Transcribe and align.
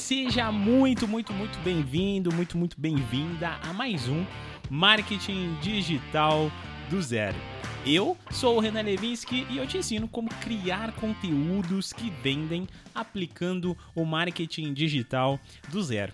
seja 0.00 0.50
muito, 0.50 1.06
muito, 1.06 1.30
muito 1.32 1.58
bem-vindo, 1.58 2.34
muito, 2.34 2.56
muito 2.56 2.80
bem-vinda 2.80 3.60
a 3.62 3.72
mais 3.74 4.08
um 4.08 4.24
Marketing 4.70 5.58
Digital 5.60 6.50
do 6.88 7.02
Zero. 7.02 7.36
Eu 7.84 8.16
sou 8.30 8.56
o 8.56 8.60
Renan 8.60 8.80
Levinsky 8.80 9.46
e 9.50 9.58
eu 9.58 9.66
te 9.66 9.76
ensino 9.76 10.08
como 10.08 10.30
criar 10.40 10.92
conteúdos 10.92 11.92
que 11.92 12.08
vendem 12.22 12.66
aplicando 12.94 13.76
o 13.94 14.04
marketing 14.04 14.72
digital 14.72 15.38
do 15.68 15.82
zero. 15.82 16.12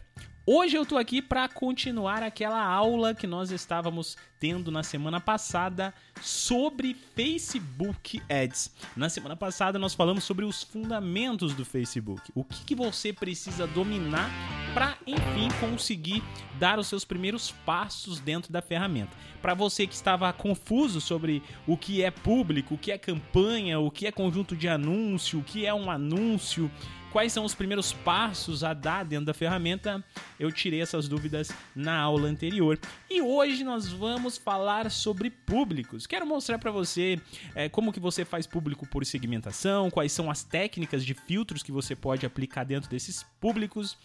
Hoje 0.48 0.76
eu 0.76 0.86
tô 0.86 0.96
aqui 0.96 1.20
para 1.20 1.48
continuar 1.48 2.22
aquela 2.22 2.64
aula 2.64 3.12
que 3.12 3.26
nós 3.26 3.50
estávamos 3.50 4.16
tendo 4.38 4.70
na 4.70 4.84
semana 4.84 5.20
passada 5.20 5.92
sobre 6.22 6.94
Facebook 6.94 8.22
Ads. 8.28 8.70
Na 8.96 9.08
semana 9.08 9.34
passada 9.34 9.76
nós 9.76 9.92
falamos 9.92 10.22
sobre 10.22 10.44
os 10.44 10.62
fundamentos 10.62 11.52
do 11.52 11.64
Facebook, 11.64 12.30
o 12.32 12.44
que, 12.44 12.64
que 12.64 12.74
você 12.76 13.12
precisa 13.12 13.66
dominar 13.66 14.30
para 14.72 14.96
enfim 15.04 15.48
conseguir 15.58 16.22
dar 16.60 16.78
os 16.78 16.86
seus 16.86 17.04
primeiros 17.04 17.50
passos 17.50 18.20
dentro 18.20 18.52
da 18.52 18.62
ferramenta. 18.62 19.16
Para 19.42 19.52
você 19.52 19.84
que 19.84 19.94
estava 19.94 20.32
confuso 20.32 21.00
sobre 21.00 21.42
o 21.66 21.76
que 21.76 22.04
é 22.04 22.10
público, 22.12 22.74
o 22.74 22.78
que 22.78 22.92
é 22.92 22.98
campanha, 22.98 23.80
o 23.80 23.90
que 23.90 24.06
é 24.06 24.12
conjunto 24.12 24.54
de 24.54 24.68
anúncio, 24.68 25.40
o 25.40 25.42
que 25.42 25.66
é 25.66 25.74
um 25.74 25.90
anúncio, 25.90 26.70
quais 27.16 27.32
são 27.32 27.46
os 27.46 27.54
primeiros 27.54 27.94
passos 27.94 28.62
a 28.62 28.74
dar 28.74 29.02
dentro 29.02 29.24
da 29.24 29.32
ferramenta, 29.32 30.04
eu 30.38 30.52
tirei 30.52 30.82
essas 30.82 31.08
dúvidas 31.08 31.50
na 31.74 31.98
aula 31.98 32.28
anterior. 32.28 32.78
E 33.08 33.22
hoje 33.22 33.64
nós 33.64 33.88
vamos 33.88 34.36
falar 34.36 34.90
sobre 34.90 35.30
públicos. 35.30 36.06
Quero 36.06 36.26
mostrar 36.26 36.58
para 36.58 36.70
você 36.70 37.18
é, 37.54 37.70
como 37.70 37.90
que 37.90 37.98
você 37.98 38.22
faz 38.22 38.46
público 38.46 38.86
por 38.86 39.06
segmentação, 39.06 39.90
quais 39.90 40.12
são 40.12 40.30
as 40.30 40.44
técnicas 40.44 41.02
de 41.02 41.14
filtros 41.14 41.62
que 41.62 41.72
você 41.72 41.96
pode 41.96 42.26
aplicar 42.26 42.64
dentro 42.64 42.90
desses 42.90 43.22
públicos, 43.40 43.96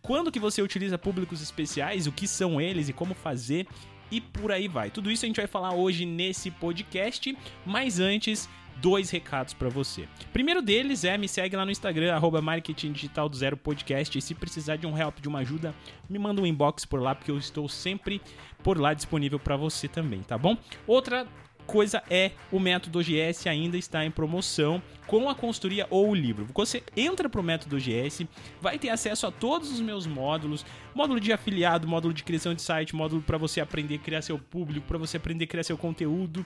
quando 0.00 0.30
que 0.30 0.38
você 0.38 0.62
utiliza 0.62 0.96
públicos 0.96 1.42
especiais, 1.42 2.06
o 2.06 2.12
que 2.12 2.28
são 2.28 2.60
eles 2.60 2.88
e 2.88 2.92
como 2.92 3.14
fazer 3.14 3.66
e 4.10 4.20
por 4.20 4.52
aí 4.52 4.68
vai. 4.68 4.90
Tudo 4.90 5.10
isso 5.10 5.24
a 5.24 5.28
gente 5.28 5.36
vai 5.36 5.46
falar 5.46 5.74
hoje 5.74 6.04
nesse 6.04 6.50
podcast, 6.50 7.36
mas 7.64 8.00
antes 8.00 8.48
dois 8.80 9.10
recados 9.10 9.52
para 9.52 9.68
você. 9.68 10.08
Primeiro 10.32 10.62
deles 10.62 11.04
é 11.04 11.16
me 11.16 11.28
segue 11.28 11.54
lá 11.54 11.64
no 11.64 11.70
Instagram, 11.70 12.14
arroba 12.14 12.40
Marketing 12.40 12.92
Digital 12.92 13.28
do 13.28 13.36
Zero 13.36 13.56
Podcast. 13.56 14.16
E 14.16 14.22
se 14.22 14.34
precisar 14.34 14.76
de 14.76 14.86
um 14.86 14.96
help, 14.96 15.20
de 15.20 15.28
uma 15.28 15.40
ajuda, 15.40 15.74
me 16.08 16.18
manda 16.18 16.40
um 16.40 16.46
inbox 16.46 16.84
por 16.84 17.00
lá, 17.00 17.14
porque 17.14 17.30
eu 17.30 17.38
estou 17.38 17.68
sempre 17.68 18.20
por 18.62 18.78
lá 18.78 18.94
disponível 18.94 19.38
para 19.38 19.56
você 19.56 19.86
também, 19.86 20.22
tá 20.22 20.36
bom? 20.36 20.56
Outra 20.86 21.26
coisa 21.70 22.02
é 22.10 22.32
o 22.50 22.58
método 22.58 22.98
OGS 22.98 23.46
ainda 23.46 23.78
está 23.78 24.04
em 24.04 24.10
promoção 24.10 24.82
com 25.06 25.30
a 25.30 25.34
consultoria 25.34 25.86
ou 25.88 26.10
o 26.10 26.14
livro. 26.14 26.46
Você 26.52 26.82
entra 26.96 27.28
para 27.28 27.40
o 27.40 27.44
método 27.44 27.76
OGS, 27.76 28.26
vai 28.60 28.78
ter 28.78 28.88
acesso 28.90 29.26
a 29.26 29.30
todos 29.30 29.70
os 29.70 29.80
meus 29.80 30.06
módulos, 30.06 30.66
módulo 30.94 31.20
de 31.20 31.32
afiliado, 31.32 31.86
módulo 31.86 32.12
de 32.12 32.24
criação 32.24 32.54
de 32.54 32.62
site, 32.62 32.94
módulo 32.94 33.22
para 33.22 33.38
você 33.38 33.60
aprender 33.60 33.94
a 33.94 33.98
criar 33.98 34.22
seu 34.22 34.38
público, 34.38 34.86
para 34.86 34.98
você 34.98 35.16
aprender 35.16 35.44
a 35.44 35.48
criar 35.48 35.62
seu 35.62 35.78
conteúdo 35.78 36.44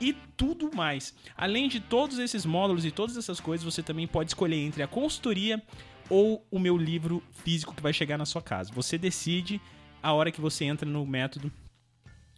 e 0.00 0.14
tudo 0.36 0.70
mais. 0.74 1.14
Além 1.36 1.68
de 1.68 1.78
todos 1.78 2.18
esses 2.18 2.46
módulos 2.46 2.86
e 2.86 2.90
todas 2.90 3.16
essas 3.16 3.40
coisas, 3.40 3.64
você 3.64 3.82
também 3.82 4.06
pode 4.06 4.30
escolher 4.30 4.56
entre 4.56 4.82
a 4.82 4.88
consultoria 4.88 5.62
ou 6.08 6.44
o 6.50 6.58
meu 6.58 6.78
livro 6.78 7.22
físico 7.44 7.74
que 7.74 7.82
vai 7.82 7.92
chegar 7.92 8.16
na 8.16 8.24
sua 8.24 8.40
casa. 8.40 8.72
Você 8.72 8.96
decide 8.96 9.60
a 10.02 10.12
hora 10.12 10.32
que 10.32 10.40
você 10.40 10.64
entra 10.64 10.88
no 10.88 11.06
método 11.06 11.52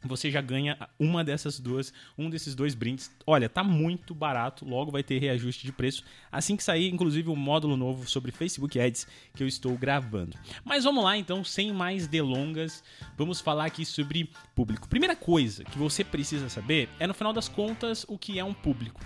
você 0.06 0.30
já 0.30 0.40
ganha 0.40 0.76
uma 0.98 1.24
dessas 1.24 1.58
duas, 1.58 1.92
um 2.16 2.28
desses 2.28 2.54
dois 2.54 2.74
brindes. 2.74 3.10
Olha, 3.26 3.48
tá 3.48 3.62
muito 3.62 4.14
barato, 4.14 4.64
logo 4.64 4.90
vai 4.90 5.02
ter 5.02 5.18
reajuste 5.18 5.64
de 5.64 5.72
preço. 5.72 6.04
Assim 6.30 6.56
que 6.56 6.62
sair, 6.64 6.92
inclusive, 6.92 7.28
o 7.28 7.32
um 7.32 7.36
módulo 7.36 7.76
novo 7.76 8.08
sobre 8.08 8.32
Facebook 8.32 8.78
Ads 8.78 9.06
que 9.34 9.42
eu 9.42 9.48
estou 9.48 9.76
gravando. 9.76 10.36
Mas 10.64 10.84
vamos 10.84 11.04
lá, 11.04 11.16
então, 11.16 11.44
sem 11.44 11.72
mais 11.72 12.06
delongas, 12.06 12.82
vamos 13.16 13.40
falar 13.40 13.66
aqui 13.66 13.84
sobre 13.84 14.30
público. 14.54 14.88
Primeira 14.88 15.16
coisa 15.16 15.64
que 15.64 15.78
você 15.78 16.04
precisa 16.04 16.48
saber 16.48 16.88
é, 16.98 17.06
no 17.06 17.14
final 17.14 17.32
das 17.32 17.48
contas, 17.48 18.04
o 18.08 18.18
que 18.18 18.38
é 18.38 18.44
um 18.44 18.54
público. 18.54 19.00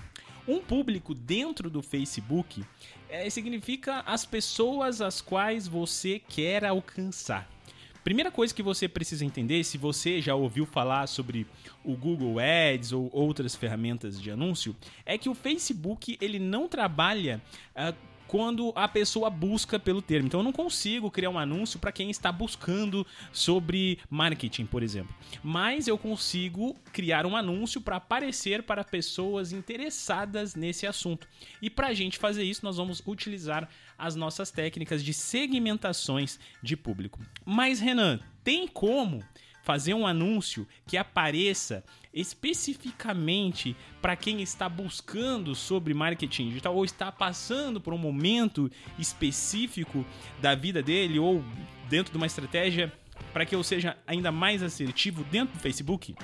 Um 0.47 0.61
público 0.61 1.15
dentro 1.15 1.69
do 1.69 1.83
Facebook 1.83 2.65
é, 3.09 3.29
significa 3.29 4.01
as 4.07 4.25
pessoas 4.25 5.03
às 5.03 5.21
quais 5.21 5.69
você 5.69 6.19
quer 6.19 6.65
alcançar. 6.65 7.58
Primeira 8.05 8.31
coisa 8.31 8.55
que 8.55 8.63
você 8.63 8.89
precisa 8.89 9.25
entender, 9.25 9.63
se 9.65 9.77
você 9.77 10.21
já 10.21 10.35
ouviu 10.35 10.65
falar 10.65 11.07
sobre 11.07 11.47
o 11.85 11.95
Google 11.95 12.37
Ads 12.39 12.93
ou 12.93 13.11
outras 13.13 13.55
ferramentas 13.55 14.21
de 14.21 14.31
anúncio, 14.31 14.75
é 15.05 15.19
que 15.19 15.29
o 15.29 15.35
Facebook 15.35 16.17
ele 16.21 16.39
não 16.39 16.69
trabalha 16.69 17.43
uh, 17.77 17.95
quando 18.29 18.73
a 18.77 18.87
pessoa 18.87 19.31
busca 19.31 19.79
pelo 19.79 20.03
termo. 20.03 20.27
Então 20.27 20.41
eu 20.41 20.45
não 20.45 20.53
consigo 20.53 21.11
criar 21.11 21.31
um 21.31 21.39
anúncio 21.39 21.79
para 21.79 21.91
quem 21.91 22.11
está 22.11 22.31
buscando 22.31 23.05
sobre 23.33 23.99
marketing, 24.09 24.67
por 24.67 24.83
exemplo. 24.83 25.13
Mas 25.43 25.89
eu 25.89 25.99
consigo 25.99 26.77
criar 26.93 27.27
um 27.27 27.35
anúncio 27.35 27.81
para 27.81 27.97
aparecer 27.97 28.63
para 28.63 28.85
pessoas 28.85 29.51
interessadas 29.51 30.55
nesse 30.55 30.87
assunto. 30.87 31.27
E 31.61 31.71
para 31.71 31.89
a 31.89 31.95
gente 31.95 32.19
fazer 32.19 32.45
isso, 32.45 32.65
nós 32.65 32.77
vamos 32.77 33.03
utilizar 33.07 33.69
as 33.97 34.15
nossas 34.15 34.51
técnicas 34.51 35.03
de 35.03 35.13
segmentações 35.13 36.39
de 36.63 36.77
público. 36.77 37.19
Mas 37.45 37.81
Renan, 37.81 38.21
tem 38.45 38.69
como 38.69 39.25
fazer 39.69 39.93
um 39.93 40.07
anúncio 40.07 40.67
que 40.87 40.97
apareça 40.97 41.85
especificamente 42.15 43.77
para 44.01 44.17
quem 44.17 44.41
está 44.41 44.67
buscando 44.67 45.55
sobre 45.55 45.93
marketing 45.93 46.49
digital 46.49 46.75
ou 46.75 46.87
está 46.87 47.13
passando 47.13 47.79
por 47.79 47.93
um 47.93 47.99
momento 47.99 48.71
específico 48.99 50.07
da 50.41 50.55
vida 50.55 50.83
dele 50.83 51.19
ou 51.19 51.45
dentro 51.87 52.11
de 52.11 52.17
uma 52.17 52.25
estratégia 52.25 52.91
para 53.31 53.45
que 53.45 53.55
eu 53.55 53.63
seja 53.63 53.95
ainda 54.07 54.33
mais 54.33 54.63
assertivo 54.63 55.23
dentro 55.25 55.55
do 55.55 55.61
Facebook? 55.61 56.15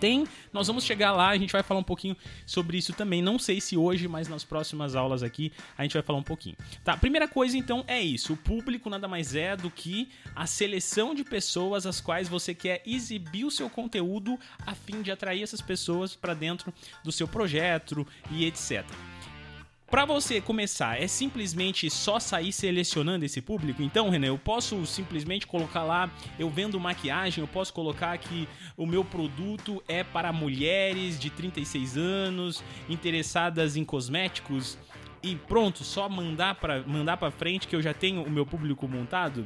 Tem. 0.00 0.26
Nós 0.52 0.66
vamos 0.66 0.84
chegar 0.84 1.12
lá, 1.12 1.28
a 1.28 1.38
gente 1.38 1.52
vai 1.52 1.62
falar 1.62 1.80
um 1.80 1.84
pouquinho 1.84 2.16
sobre 2.46 2.78
isso 2.78 2.92
também. 2.92 3.22
Não 3.22 3.38
sei 3.38 3.60
se 3.60 3.76
hoje, 3.76 4.08
mas 4.08 4.26
nas 4.26 4.42
próximas 4.42 4.96
aulas 4.96 5.22
aqui 5.22 5.52
a 5.76 5.82
gente 5.82 5.92
vai 5.92 6.02
falar 6.02 6.18
um 6.18 6.24
pouquinho. 6.24 6.56
Tá, 6.82 6.96
primeira 6.96 7.28
coisa 7.28 7.56
então 7.56 7.84
é 7.86 8.00
isso. 8.00 8.32
O 8.32 8.36
público 8.36 8.88
nada 8.88 9.06
mais 9.06 9.34
é 9.34 9.56
do 9.56 9.70
que 9.70 10.08
a 10.34 10.46
seleção 10.46 11.14
de 11.14 11.22
pessoas 11.22 11.86
às 11.86 12.00
quais 12.00 12.28
você 12.28 12.54
quer 12.54 12.82
exibir 12.86 13.44
o 13.44 13.50
seu 13.50 13.68
conteúdo 13.68 14.38
a 14.66 14.74
fim 14.74 15.02
de 15.02 15.12
atrair 15.12 15.42
essas 15.42 15.60
pessoas 15.60 16.16
para 16.16 16.34
dentro 16.34 16.72
do 17.04 17.12
seu 17.12 17.28
projeto 17.28 18.06
e 18.30 18.46
etc. 18.46 18.84
Para 19.90 20.04
você 20.04 20.40
começar, 20.40 21.02
é 21.02 21.08
simplesmente 21.08 21.90
só 21.90 22.20
sair 22.20 22.52
selecionando 22.52 23.24
esse 23.24 23.42
público? 23.42 23.82
Então, 23.82 24.08
René, 24.08 24.28
eu 24.28 24.38
posso 24.38 24.86
simplesmente 24.86 25.48
colocar 25.48 25.82
lá, 25.82 26.08
eu 26.38 26.48
vendo 26.48 26.78
maquiagem, 26.78 27.42
eu 27.42 27.48
posso 27.48 27.74
colocar 27.74 28.16
que 28.16 28.48
o 28.76 28.86
meu 28.86 29.04
produto 29.04 29.82
é 29.88 30.04
para 30.04 30.32
mulheres 30.32 31.18
de 31.18 31.28
36 31.28 31.96
anos 31.96 32.62
interessadas 32.88 33.74
em 33.74 33.84
cosméticos 33.84 34.78
e 35.24 35.34
pronto, 35.34 35.82
só 35.82 36.08
mandar 36.08 36.54
para 36.54 36.82
mandar 36.82 37.16
para 37.16 37.32
frente 37.32 37.66
que 37.66 37.74
eu 37.74 37.82
já 37.82 37.92
tenho 37.92 38.22
o 38.22 38.30
meu 38.30 38.46
público 38.46 38.86
montado? 38.86 39.44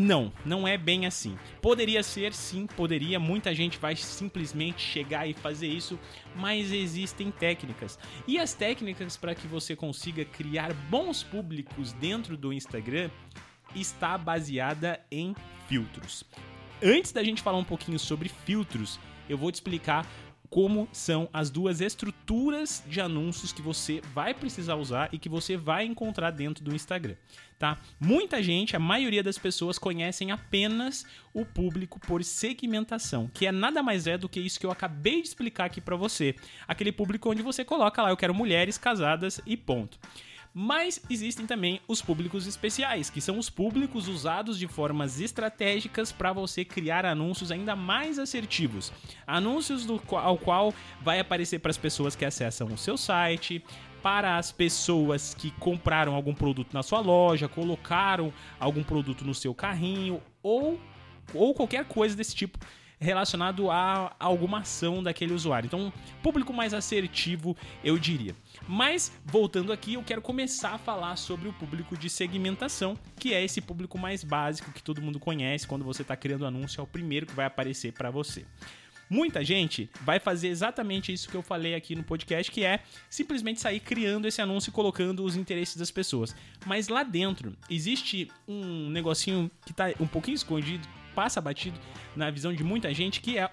Não, 0.00 0.32
não 0.44 0.68
é 0.68 0.78
bem 0.78 1.06
assim. 1.06 1.36
Poderia 1.60 2.04
ser, 2.04 2.32
sim, 2.32 2.68
poderia. 2.68 3.18
Muita 3.18 3.52
gente 3.52 3.78
vai 3.78 3.96
simplesmente 3.96 4.80
chegar 4.80 5.26
e 5.26 5.34
fazer 5.34 5.66
isso, 5.66 5.98
mas 6.36 6.70
existem 6.70 7.32
técnicas. 7.32 7.98
E 8.24 8.38
as 8.38 8.54
técnicas 8.54 9.16
para 9.16 9.34
que 9.34 9.48
você 9.48 9.74
consiga 9.74 10.24
criar 10.24 10.72
bons 10.72 11.24
públicos 11.24 11.92
dentro 11.94 12.36
do 12.36 12.52
Instagram 12.52 13.10
está 13.74 14.16
baseada 14.16 15.00
em 15.10 15.34
filtros. 15.66 16.22
Antes 16.80 17.10
da 17.10 17.24
gente 17.24 17.42
falar 17.42 17.58
um 17.58 17.64
pouquinho 17.64 17.98
sobre 17.98 18.28
filtros, 18.28 19.00
eu 19.28 19.36
vou 19.36 19.50
te 19.50 19.56
explicar 19.56 20.06
como 20.50 20.88
são 20.92 21.28
as 21.32 21.50
duas 21.50 21.80
estruturas 21.80 22.82
de 22.86 23.00
anúncios 23.00 23.52
que 23.52 23.60
você 23.60 24.00
vai 24.14 24.32
precisar 24.32 24.76
usar 24.76 25.08
e 25.12 25.18
que 25.18 25.28
você 25.28 25.56
vai 25.56 25.84
encontrar 25.84 26.30
dentro 26.30 26.64
do 26.64 26.74
Instagram, 26.74 27.16
tá? 27.58 27.78
Muita 28.00 28.42
gente, 28.42 28.74
a 28.74 28.78
maioria 28.78 29.22
das 29.22 29.36
pessoas 29.36 29.78
conhecem 29.78 30.30
apenas 30.30 31.04
o 31.34 31.44
público 31.44 32.00
por 32.00 32.24
segmentação, 32.24 33.30
que 33.32 33.46
é 33.46 33.52
nada 33.52 33.82
mais 33.82 34.06
é 34.06 34.16
do 34.16 34.28
que 34.28 34.40
isso 34.40 34.58
que 34.58 34.66
eu 34.66 34.70
acabei 34.70 35.20
de 35.20 35.28
explicar 35.28 35.66
aqui 35.66 35.80
para 35.80 35.96
você. 35.96 36.34
Aquele 36.66 36.92
público 36.92 37.30
onde 37.30 37.42
você 37.42 37.64
coloca 37.64 38.02
lá 38.02 38.10
eu 38.10 38.16
quero 38.16 38.34
mulheres 38.34 38.78
casadas 38.78 39.40
e 39.44 39.56
ponto. 39.56 39.98
Mas 40.60 41.00
existem 41.08 41.46
também 41.46 41.80
os 41.86 42.02
públicos 42.02 42.44
especiais, 42.44 43.08
que 43.08 43.20
são 43.20 43.38
os 43.38 43.48
públicos 43.48 44.08
usados 44.08 44.58
de 44.58 44.66
formas 44.66 45.20
estratégicas 45.20 46.10
para 46.10 46.32
você 46.32 46.64
criar 46.64 47.06
anúncios 47.06 47.52
ainda 47.52 47.76
mais 47.76 48.18
assertivos. 48.18 48.92
Anúncios 49.24 49.86
do 49.86 50.00
qual, 50.00 50.26
ao 50.26 50.36
qual 50.36 50.74
vai 51.00 51.20
aparecer 51.20 51.60
para 51.60 51.70
as 51.70 51.78
pessoas 51.78 52.16
que 52.16 52.24
acessam 52.24 52.66
o 52.66 52.76
seu 52.76 52.96
site, 52.96 53.64
para 54.02 54.36
as 54.36 54.50
pessoas 54.50 55.32
que 55.32 55.52
compraram 55.60 56.16
algum 56.16 56.34
produto 56.34 56.74
na 56.74 56.82
sua 56.82 56.98
loja, 56.98 57.46
colocaram 57.46 58.32
algum 58.58 58.82
produto 58.82 59.24
no 59.24 59.36
seu 59.36 59.54
carrinho 59.54 60.20
ou, 60.42 60.76
ou 61.34 61.54
qualquer 61.54 61.84
coisa 61.84 62.16
desse 62.16 62.34
tipo 62.34 62.58
relacionado 63.00 63.70
a 63.70 64.12
alguma 64.18 64.58
ação 64.58 65.02
daquele 65.02 65.32
usuário. 65.32 65.66
Então, 65.66 65.92
público 66.20 66.52
mais 66.52 66.74
assertivo, 66.74 67.56
eu 67.84 67.96
diria. 67.96 68.34
Mas, 68.68 69.10
voltando 69.24 69.72
aqui, 69.72 69.94
eu 69.94 70.02
quero 70.02 70.20
começar 70.20 70.74
a 70.74 70.78
falar 70.78 71.16
sobre 71.16 71.48
o 71.48 71.54
público 71.54 71.96
de 71.96 72.10
segmentação, 72.10 72.98
que 73.18 73.32
é 73.32 73.42
esse 73.42 73.62
público 73.62 73.98
mais 73.98 74.22
básico 74.22 74.70
que 74.72 74.82
todo 74.82 75.00
mundo 75.00 75.18
conhece 75.18 75.66
quando 75.66 75.86
você 75.86 76.02
está 76.02 76.14
criando 76.14 76.44
anúncio, 76.44 76.78
é 76.78 76.84
o 76.84 76.86
primeiro 76.86 77.24
que 77.24 77.32
vai 77.32 77.46
aparecer 77.46 77.94
para 77.94 78.10
você. 78.10 78.44
Muita 79.08 79.42
gente 79.42 79.88
vai 80.02 80.20
fazer 80.20 80.48
exatamente 80.48 81.10
isso 81.10 81.30
que 81.30 81.34
eu 81.34 81.42
falei 81.42 81.74
aqui 81.74 81.94
no 81.94 82.04
podcast, 82.04 82.52
que 82.52 82.62
é 82.62 82.80
simplesmente 83.08 83.58
sair 83.58 83.80
criando 83.80 84.28
esse 84.28 84.42
anúncio 84.42 84.68
e 84.68 84.72
colocando 84.72 85.24
os 85.24 85.34
interesses 85.34 85.76
das 85.76 85.90
pessoas. 85.90 86.36
Mas 86.66 86.88
lá 86.88 87.02
dentro 87.02 87.56
existe 87.70 88.30
um 88.46 88.90
negocinho 88.90 89.50
que 89.64 89.70
está 89.70 89.86
um 89.98 90.06
pouquinho 90.06 90.34
escondido, 90.34 90.86
passa 91.18 91.40
batido 91.40 91.76
na 92.14 92.30
visão 92.30 92.52
de 92.52 92.62
muita 92.62 92.94
gente, 92.94 93.20
que 93.20 93.36
é 93.36 93.50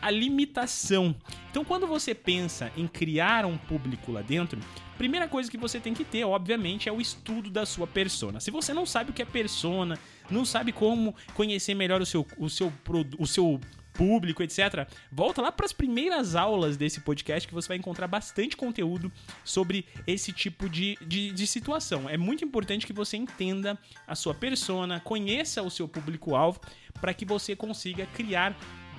a 0.00 0.08
limitação. 0.08 1.12
Então, 1.50 1.64
quando 1.64 1.84
você 1.84 2.14
pensa 2.14 2.70
em 2.76 2.86
criar 2.86 3.44
um 3.44 3.58
público 3.58 4.12
lá 4.12 4.22
dentro, 4.22 4.60
primeira 4.96 5.26
coisa 5.26 5.50
que 5.50 5.58
você 5.58 5.80
tem 5.80 5.92
que 5.92 6.04
ter, 6.04 6.22
obviamente, 6.22 6.88
é 6.88 6.92
o 6.92 7.00
estudo 7.00 7.50
da 7.50 7.66
sua 7.66 7.88
persona. 7.88 8.38
Se 8.38 8.52
você 8.52 8.72
não 8.72 8.86
sabe 8.86 9.10
o 9.10 9.12
que 9.12 9.20
é 9.20 9.24
persona, 9.24 9.98
não 10.30 10.44
sabe 10.44 10.70
como 10.70 11.12
conhecer 11.34 11.74
melhor 11.74 12.00
o 12.00 12.06
seu, 12.06 12.24
o 12.38 12.48
seu, 12.48 12.72
o 13.18 13.26
seu 13.26 13.60
público, 13.98 14.44
etc. 14.44 14.88
Volta 15.10 15.42
lá 15.42 15.50
para 15.50 15.66
as 15.66 15.72
primeiras 15.72 16.36
aulas 16.36 16.76
desse 16.76 17.00
podcast 17.00 17.48
que 17.48 17.52
você 17.52 17.66
vai 17.66 17.76
encontrar 17.76 18.06
bastante 18.06 18.56
conteúdo 18.56 19.10
sobre 19.44 19.84
esse 20.06 20.32
tipo 20.32 20.68
de, 20.68 20.96
de, 21.04 21.32
de 21.32 21.46
situação. 21.48 22.08
É 22.08 22.16
muito 22.16 22.44
importante 22.44 22.86
que 22.86 22.92
você 22.92 23.16
entenda 23.16 23.76
a 24.06 24.14
sua 24.14 24.32
persona, 24.32 25.00
conheça 25.00 25.64
o 25.64 25.70
seu 25.70 25.88
público-alvo 25.88 26.60
para 27.00 27.14
que 27.14 27.24
você 27.24 27.54
consiga 27.56 28.06
criar 28.06 28.56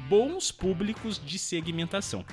bons 0.07 0.51
públicos 0.51 1.22
de 1.24 1.38
segmentação. 1.38 2.25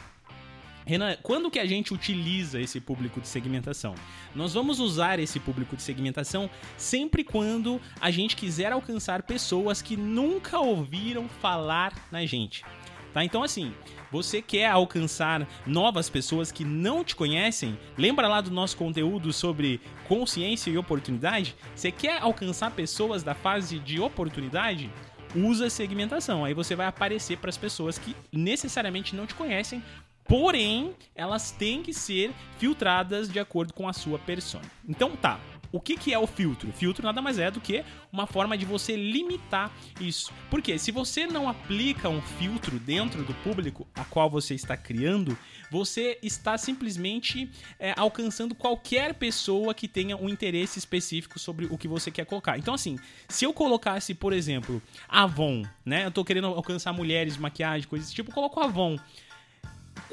Renan, 0.86 1.16
quando 1.20 1.50
que 1.50 1.58
a 1.58 1.66
gente 1.66 1.92
utiliza 1.92 2.60
esse 2.60 2.80
público 2.80 3.20
de 3.20 3.26
segmentação? 3.26 3.96
Nós 4.32 4.54
vamos 4.54 4.78
usar 4.78 5.18
esse 5.18 5.40
público 5.40 5.74
de 5.74 5.82
segmentação 5.82 6.48
sempre 6.76 7.24
quando 7.24 7.80
a 8.00 8.08
gente 8.12 8.36
quiser 8.36 8.70
alcançar 8.70 9.24
pessoas 9.24 9.82
que 9.82 9.96
nunca 9.96 10.60
ouviram 10.60 11.28
falar 11.28 11.92
na 12.12 12.24
gente. 12.24 12.64
Tá? 13.12 13.24
Então, 13.24 13.42
assim, 13.42 13.74
você 14.12 14.40
quer 14.40 14.66
alcançar 14.68 15.48
novas 15.66 16.08
pessoas 16.08 16.52
que 16.52 16.64
não 16.64 17.02
te 17.02 17.16
conhecem? 17.16 17.76
Lembra 17.98 18.28
lá 18.28 18.40
do 18.40 18.52
nosso 18.52 18.76
conteúdo 18.76 19.32
sobre 19.32 19.80
consciência 20.06 20.70
e 20.70 20.78
oportunidade? 20.78 21.56
Você 21.74 21.90
quer 21.90 22.22
alcançar 22.22 22.70
pessoas 22.70 23.24
da 23.24 23.34
fase 23.34 23.80
de 23.80 23.98
oportunidade? 23.98 24.88
Usa 25.34 25.68
segmentação. 25.68 26.44
Aí 26.44 26.54
você 26.54 26.74
vai 26.74 26.86
aparecer 26.86 27.38
para 27.38 27.50
as 27.50 27.56
pessoas 27.56 27.98
que 27.98 28.14
necessariamente 28.32 29.14
não 29.14 29.26
te 29.26 29.34
conhecem, 29.34 29.82
Porém, 30.28 30.94
elas 31.14 31.52
têm 31.52 31.82
que 31.82 31.94
ser 31.94 32.32
filtradas 32.58 33.28
de 33.28 33.38
acordo 33.38 33.72
com 33.72 33.88
a 33.88 33.92
sua 33.92 34.18
persona. 34.18 34.64
Então 34.88 35.14
tá, 35.14 35.38
o 35.72 35.80
que, 35.80 35.96
que 35.96 36.12
é 36.12 36.18
o 36.18 36.26
filtro? 36.26 36.72
Filtro 36.72 37.04
nada 37.04 37.20
mais 37.22 37.38
é 37.38 37.50
do 37.50 37.60
que 37.60 37.84
uma 38.12 38.26
forma 38.26 38.56
de 38.56 38.64
você 38.64 38.96
limitar 38.96 39.72
isso. 40.00 40.32
Porque 40.50 40.78
se 40.78 40.90
você 40.90 41.26
não 41.26 41.48
aplica 41.48 42.08
um 42.08 42.20
filtro 42.20 42.78
dentro 42.78 43.22
do 43.24 43.34
público 43.34 43.86
a 43.94 44.04
qual 44.04 44.30
você 44.30 44.54
está 44.54 44.76
criando, 44.76 45.36
você 45.70 46.18
está 46.22 46.56
simplesmente 46.56 47.50
é, 47.78 47.94
alcançando 47.96 48.54
qualquer 48.54 49.14
pessoa 49.14 49.74
que 49.74 49.88
tenha 49.88 50.16
um 50.16 50.28
interesse 50.28 50.78
específico 50.78 51.38
sobre 51.38 51.66
o 51.66 51.76
que 51.76 51.88
você 51.88 52.10
quer 52.10 52.24
colocar. 52.24 52.58
Então, 52.58 52.74
assim, 52.74 52.98
se 53.28 53.44
eu 53.44 53.52
colocasse, 53.52 54.14
por 54.14 54.32
exemplo, 54.32 54.82
Avon, 55.08 55.64
né? 55.84 56.06
Eu 56.06 56.10
tô 56.10 56.24
querendo 56.24 56.46
alcançar 56.46 56.92
mulheres, 56.92 57.36
maquiagem, 57.36 57.88
coisas 57.88 58.08
desse 58.08 58.14
tipo, 58.14 58.30
eu 58.30 58.34
coloco 58.34 58.60
Avon 58.60 58.96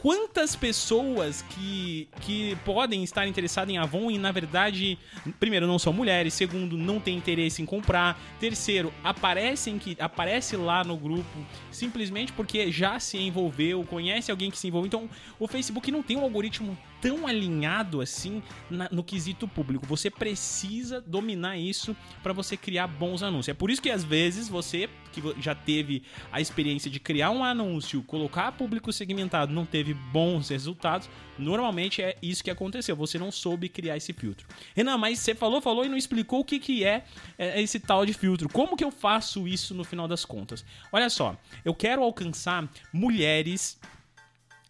quantas 0.04 0.54
pessoas 0.54 1.42
que, 1.44 2.10
que 2.20 2.58
podem 2.66 3.06
estar 3.06 3.26
interessadas 3.26 3.74
em 3.74 3.78
Avon 3.78 4.12
e, 4.12 4.18
na 4.18 4.34
verdade, 4.34 5.00
primeiro, 5.40 5.66
não 5.66 5.80
são 5.80 5.94
mulheres, 5.94 6.34
segundo, 6.34 6.78
não 6.78 7.00
tem 7.00 7.16
interesse 7.16 7.62
em 7.62 7.66
comprar, 7.66 8.20
terceiro, 8.38 8.94
aparecem 9.02 9.80
que 9.80 9.96
aparece 9.98 10.58
lá 10.58 10.84
no 10.84 10.98
grupo 10.98 11.46
simplesmente 11.72 12.34
porque 12.34 12.70
já 12.70 13.00
se 13.00 13.18
envolveu, 13.18 13.86
conhece 13.86 14.30
alguém 14.30 14.52
que 14.52 14.58
se 14.58 14.68
envolveu. 14.68 14.88
Então, 14.88 15.10
o 15.40 15.48
Facebook 15.48 15.90
não 15.90 16.04
tem 16.04 16.18
um 16.18 16.24
algoritmo 16.24 16.78
tão 17.04 17.28
alinhado 17.28 18.00
assim 18.00 18.42
na, 18.70 18.88
no 18.90 19.04
quesito 19.04 19.46
público. 19.46 19.86
Você 19.86 20.10
precisa 20.10 21.02
dominar 21.02 21.58
isso 21.58 21.94
para 22.24 22.32
você 22.32 22.56
criar 22.56 22.88
bons 22.88 23.22
anúncios. 23.22 23.50
É 23.50 23.54
por 23.54 23.70
isso 23.70 23.82
que 23.82 23.90
às 23.90 24.06
vezes 24.06 24.48
você 24.48 24.90
que 25.12 25.22
já 25.42 25.54
teve 25.54 26.02
a 26.32 26.40
experiência 26.40 26.90
de 26.90 27.02
criar 27.02 27.30
um 27.30 27.44
anúncio, 27.44 28.02
colocar 28.04 28.54
público 28.54 28.92
segmentado, 28.94 29.54
não 29.54 29.66
teve 29.66 29.94
bons 29.94 30.48
resultados, 30.48 31.10
normalmente 31.38 32.02
é 32.02 32.18
isso 32.22 32.42
que 32.42 32.50
aconteceu. 32.50 32.96
Você 32.96 33.20
não 33.20 33.34
soube 33.34 33.68
criar 33.68 33.98
esse 33.98 34.14
filtro. 34.14 34.48
Renan, 34.74 34.98
mas 34.98 35.20
você 35.20 35.36
falou, 35.36 35.60
falou 35.62 35.84
e 35.84 35.90
não 35.90 35.98
explicou 35.98 36.40
o 36.40 36.46
que, 36.46 36.58
que 36.58 36.86
é, 36.86 37.04
é 37.38 37.62
esse 37.62 37.82
tal 37.82 38.06
de 38.06 38.14
filtro. 38.14 38.48
Como 38.48 38.78
que 38.78 38.84
eu 38.84 38.92
faço 38.92 39.46
isso 39.46 39.76
no 39.76 39.84
final 39.84 40.08
das 40.08 40.24
contas? 40.24 40.64
Olha 40.90 41.10
só, 41.10 41.38
eu 41.66 41.76
quero 41.76 42.02
alcançar 42.02 42.68
mulheres 42.94 43.78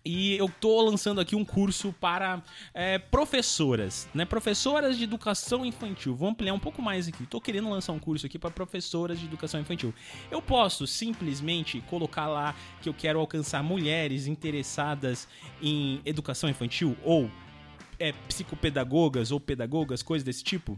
e 0.06 0.36
eu 0.36 0.50
tô 0.50 0.82
lançando 0.82 1.22
aqui 1.22 1.36
um 1.36 1.46
curso 1.46 1.94
para 1.94 2.44
é, 2.74 2.98
professoras, 2.98 4.08
né? 4.14 4.26
Professoras 4.26 4.98
de 4.98 5.04
educação 5.06 5.66
infantil. 5.66 6.14
Vou 6.16 6.30
ampliar 6.30 6.54
um 6.54 6.60
pouco 6.60 6.82
mais 6.82 7.08
aqui. 7.08 7.26
Tô 7.26 7.40
querendo 7.40 7.70
lançar 7.70 7.94
um 7.94 8.00
curso 8.00 8.26
aqui 8.26 8.38
para 8.38 8.52
professoras 8.52 9.18
de 9.18 9.26
educação 9.26 9.62
infantil. 9.62 9.94
Eu 10.30 10.42
posso 10.42 10.86
simplesmente 10.86 11.82
colocar 11.90 12.28
lá 12.28 12.54
que 12.82 12.90
eu 12.90 12.94
quero 12.94 13.20
alcançar 13.20 13.64
mulheres 13.64 14.28
interessadas 14.28 15.28
em 15.62 16.02
educação 16.06 16.50
infantil 16.50 16.98
ou 17.04 17.32
é, 17.98 18.12
psicopedagogas 18.28 19.32
ou 19.32 19.40
pedagogas, 19.40 20.04
coisas 20.04 20.26
desse 20.26 20.44
tipo? 20.44 20.78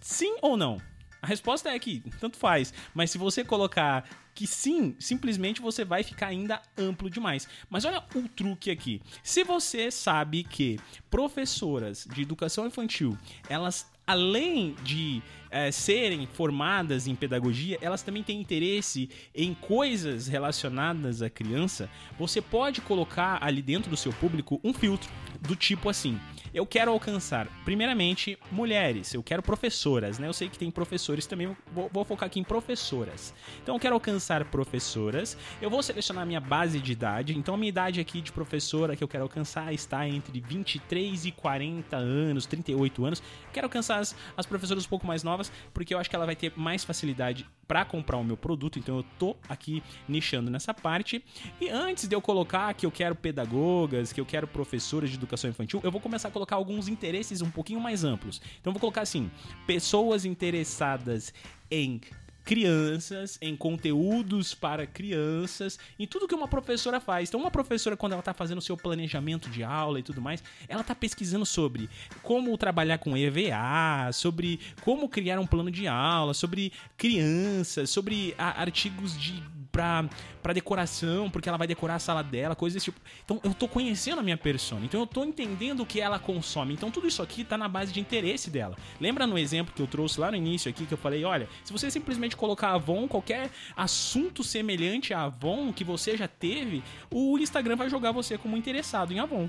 Sim 0.00 0.36
ou 0.42 0.56
não? 0.56 0.80
A 1.22 1.26
resposta 1.26 1.70
é 1.70 1.78
que 1.78 2.02
tanto 2.20 2.36
faz. 2.36 2.74
Mas 2.92 3.10
se 3.10 3.16
você 3.16 3.44
colocar 3.44 4.04
que 4.34 4.46
sim, 4.46 4.96
simplesmente 4.98 5.60
você 5.60 5.84
vai 5.84 6.02
ficar 6.02 6.26
ainda 6.26 6.60
amplo 6.76 7.08
demais. 7.08 7.48
Mas 7.70 7.84
olha 7.84 8.02
o 8.14 8.28
truque 8.28 8.70
aqui. 8.70 9.00
Se 9.22 9.44
você 9.44 9.90
sabe 9.90 10.42
que 10.42 10.78
professoras 11.08 12.06
de 12.12 12.22
educação 12.22 12.66
infantil, 12.66 13.16
elas 13.48 13.86
além 14.06 14.74
de 14.82 15.22
é, 15.54 15.70
serem 15.70 16.26
formadas 16.26 17.06
em 17.06 17.14
pedagogia, 17.14 17.78
elas 17.80 18.02
também 18.02 18.24
têm 18.24 18.40
interesse 18.40 19.08
em 19.32 19.54
coisas 19.54 20.26
relacionadas 20.26 21.22
à 21.22 21.30
criança, 21.30 21.88
você 22.18 22.42
pode 22.42 22.80
colocar 22.80 23.38
ali 23.40 23.62
dentro 23.62 23.88
do 23.88 23.96
seu 23.96 24.12
público 24.12 24.60
um 24.64 24.74
filtro 24.74 25.08
do 25.40 25.54
tipo 25.54 25.88
assim: 25.88 26.18
eu 26.54 26.64
quero 26.64 26.92
alcançar, 26.92 27.48
primeiramente, 27.64 28.38
mulheres, 28.50 29.12
eu 29.12 29.22
quero 29.22 29.42
professoras, 29.42 30.20
né? 30.20 30.28
Eu 30.28 30.32
sei 30.32 30.48
que 30.48 30.56
tem 30.56 30.70
professores 30.70 31.26
também, 31.26 31.56
vou, 31.72 31.90
vou 31.92 32.04
focar 32.04 32.28
aqui 32.28 32.38
em 32.38 32.44
professoras. 32.44 33.34
Então, 33.60 33.74
eu 33.74 33.80
quero 33.80 33.94
alcançar 33.94 34.44
professoras, 34.44 35.36
eu 35.60 35.68
vou 35.68 35.82
selecionar 35.82 36.22
a 36.22 36.26
minha 36.26 36.40
base 36.40 36.78
de 36.78 36.92
idade, 36.92 37.36
então 37.36 37.54
a 37.54 37.58
minha 37.58 37.68
idade 37.68 38.00
aqui 38.00 38.20
de 38.20 38.30
professora 38.30 38.94
que 38.94 39.02
eu 39.02 39.08
quero 39.08 39.24
alcançar 39.24 39.72
está 39.72 40.08
entre 40.08 40.40
23 40.40 41.26
e 41.26 41.32
40 41.32 41.96
anos, 41.96 42.46
38 42.46 43.04
anos. 43.04 43.22
Quero 43.52 43.66
alcançar 43.66 43.93
as, 43.96 44.14
as 44.36 44.46
professoras 44.46 44.84
um 44.84 44.88
pouco 44.88 45.06
mais 45.06 45.22
novas, 45.22 45.50
porque 45.72 45.94
eu 45.94 45.98
acho 45.98 46.08
que 46.08 46.16
ela 46.16 46.26
vai 46.26 46.36
ter 46.36 46.52
mais 46.56 46.84
facilidade 46.84 47.46
para 47.66 47.84
comprar 47.84 48.18
o 48.18 48.24
meu 48.24 48.36
produto, 48.36 48.78
então 48.78 48.98
eu 48.98 49.04
tô 49.18 49.36
aqui 49.48 49.82
nichando 50.08 50.50
nessa 50.50 50.74
parte. 50.74 51.24
E 51.60 51.68
antes 51.68 52.06
de 52.06 52.14
eu 52.14 52.20
colocar 52.20 52.74
que 52.74 52.84
eu 52.84 52.90
quero 52.90 53.14
pedagogas, 53.14 54.12
que 54.12 54.20
eu 54.20 54.26
quero 54.26 54.46
professoras 54.46 55.10
de 55.10 55.16
educação 55.16 55.48
infantil, 55.48 55.80
eu 55.82 55.90
vou 55.90 56.00
começar 56.00 56.28
a 56.28 56.30
colocar 56.30 56.56
alguns 56.56 56.88
interesses 56.88 57.40
um 57.40 57.50
pouquinho 57.50 57.80
mais 57.80 58.04
amplos. 58.04 58.40
Então 58.60 58.72
vou 58.72 58.80
colocar 58.80 59.02
assim: 59.02 59.30
pessoas 59.66 60.24
interessadas 60.24 61.32
em 61.70 62.00
crianças, 62.44 63.38
em 63.40 63.56
conteúdos 63.56 64.54
para 64.54 64.86
crianças, 64.86 65.78
em 65.98 66.06
tudo 66.06 66.28
que 66.28 66.34
uma 66.34 66.46
professora 66.46 67.00
faz. 67.00 67.28
Então, 67.28 67.40
uma 67.40 67.50
professora, 67.50 67.96
quando 67.96 68.12
ela 68.12 68.20
está 68.20 68.34
fazendo 68.34 68.58
o 68.58 68.62
seu 68.62 68.76
planejamento 68.76 69.48
de 69.48 69.64
aula 69.64 69.98
e 69.98 70.02
tudo 70.02 70.20
mais, 70.20 70.42
ela 70.68 70.82
está 70.82 70.94
pesquisando 70.94 71.46
sobre 71.46 71.88
como 72.22 72.56
trabalhar 72.58 72.98
com 72.98 73.16
EVA, 73.16 74.12
sobre 74.12 74.60
como 74.82 75.08
criar 75.08 75.38
um 75.38 75.46
plano 75.46 75.70
de 75.70 75.88
aula, 75.88 76.34
sobre 76.34 76.72
crianças, 76.96 77.88
sobre 77.90 78.34
artigos 78.38 79.18
de 79.18 79.42
para 79.74 80.52
decoração, 80.52 81.28
porque 81.28 81.48
ela 81.48 81.58
vai 81.58 81.66
decorar 81.66 81.96
a 81.96 81.98
sala 81.98 82.22
dela, 82.22 82.54
coisas 82.54 82.74
desse 82.74 82.84
tipo. 82.84 83.00
Então 83.24 83.40
eu 83.42 83.52
tô 83.52 83.66
conhecendo 83.66 84.20
a 84.20 84.22
minha 84.22 84.36
persona, 84.36 84.84
então 84.84 85.00
eu 85.00 85.06
tô 85.06 85.24
entendendo 85.24 85.80
o 85.80 85.86
que 85.86 86.00
ela 86.00 86.16
consome. 86.16 86.72
Então 86.74 86.92
tudo 86.92 87.08
isso 87.08 87.20
aqui 87.20 87.42
tá 87.42 87.58
na 87.58 87.66
base 87.68 87.92
de 87.92 87.98
interesse 87.98 88.48
dela. 88.50 88.76
Lembra 89.00 89.26
no 89.26 89.36
exemplo 89.36 89.74
que 89.74 89.82
eu 89.82 89.88
trouxe 89.88 90.20
lá 90.20 90.30
no 90.30 90.36
início 90.36 90.70
aqui 90.70 90.86
que 90.86 90.94
eu 90.94 90.98
falei, 90.98 91.24
olha, 91.24 91.48
se 91.64 91.72
você 91.72 91.90
simplesmente 91.90 92.36
colocar 92.36 92.70
Avon, 92.70 93.08
qualquer 93.08 93.50
assunto 93.76 94.44
semelhante 94.44 95.12
a 95.12 95.22
Avon 95.22 95.72
que 95.72 95.82
você 95.82 96.16
já 96.16 96.28
teve, 96.28 96.84
o 97.10 97.36
Instagram 97.38 97.74
vai 97.74 97.90
jogar 97.90 98.12
você 98.12 98.38
como 98.38 98.56
interessado 98.56 99.12
em 99.12 99.18
Avon. 99.18 99.48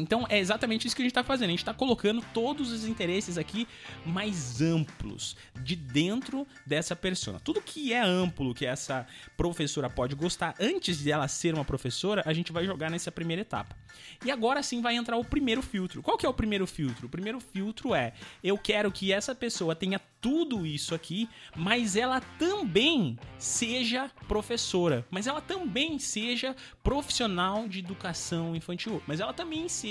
Então 0.00 0.26
é 0.28 0.38
exatamente 0.38 0.86
isso 0.86 0.94
que 0.94 1.02
a 1.02 1.04
gente 1.04 1.12
está 1.12 1.24
fazendo. 1.24 1.48
A 1.48 1.50
gente 1.50 1.60
está 1.60 1.74
colocando 1.74 2.22
todos 2.32 2.70
os 2.70 2.86
interesses 2.86 3.36
aqui 3.36 3.66
mais 4.04 4.60
amplos 4.60 5.36
de 5.62 5.76
dentro 5.76 6.46
dessa 6.66 6.94
persona. 6.94 7.40
Tudo 7.40 7.60
que 7.60 7.92
é 7.92 8.00
amplo, 8.00 8.54
que 8.54 8.66
essa 8.66 9.06
professora 9.36 9.90
pode 9.90 10.14
gostar 10.14 10.54
antes 10.60 10.98
de 10.98 11.10
ela 11.10 11.28
ser 11.28 11.54
uma 11.54 11.64
professora, 11.64 12.22
a 12.24 12.32
gente 12.32 12.52
vai 12.52 12.64
jogar 12.64 12.90
nessa 12.90 13.10
primeira 13.10 13.42
etapa. 13.42 13.76
E 14.24 14.30
agora 14.30 14.62
sim 14.62 14.80
vai 14.80 14.96
entrar 14.96 15.16
o 15.16 15.24
primeiro 15.24 15.62
filtro. 15.62 16.02
Qual 16.02 16.16
que 16.16 16.26
é 16.26 16.28
o 16.28 16.34
primeiro 16.34 16.66
filtro? 16.66 17.06
O 17.06 17.10
primeiro 17.10 17.40
filtro 17.40 17.94
é: 17.94 18.12
eu 18.42 18.56
quero 18.56 18.90
que 18.90 19.12
essa 19.12 19.34
pessoa 19.34 19.74
tenha 19.74 20.00
tudo 20.20 20.66
isso 20.66 20.94
aqui, 20.94 21.28
mas 21.54 21.94
ela 21.94 22.20
também 22.20 23.18
seja 23.38 24.10
professora, 24.26 25.06
mas 25.10 25.26
ela 25.26 25.40
também 25.40 25.98
seja 25.98 26.56
profissional 26.82 27.68
de 27.68 27.78
educação 27.78 28.56
infantil, 28.56 29.00
mas 29.06 29.20
ela 29.20 29.32
também 29.32 29.68
seja 29.68 29.87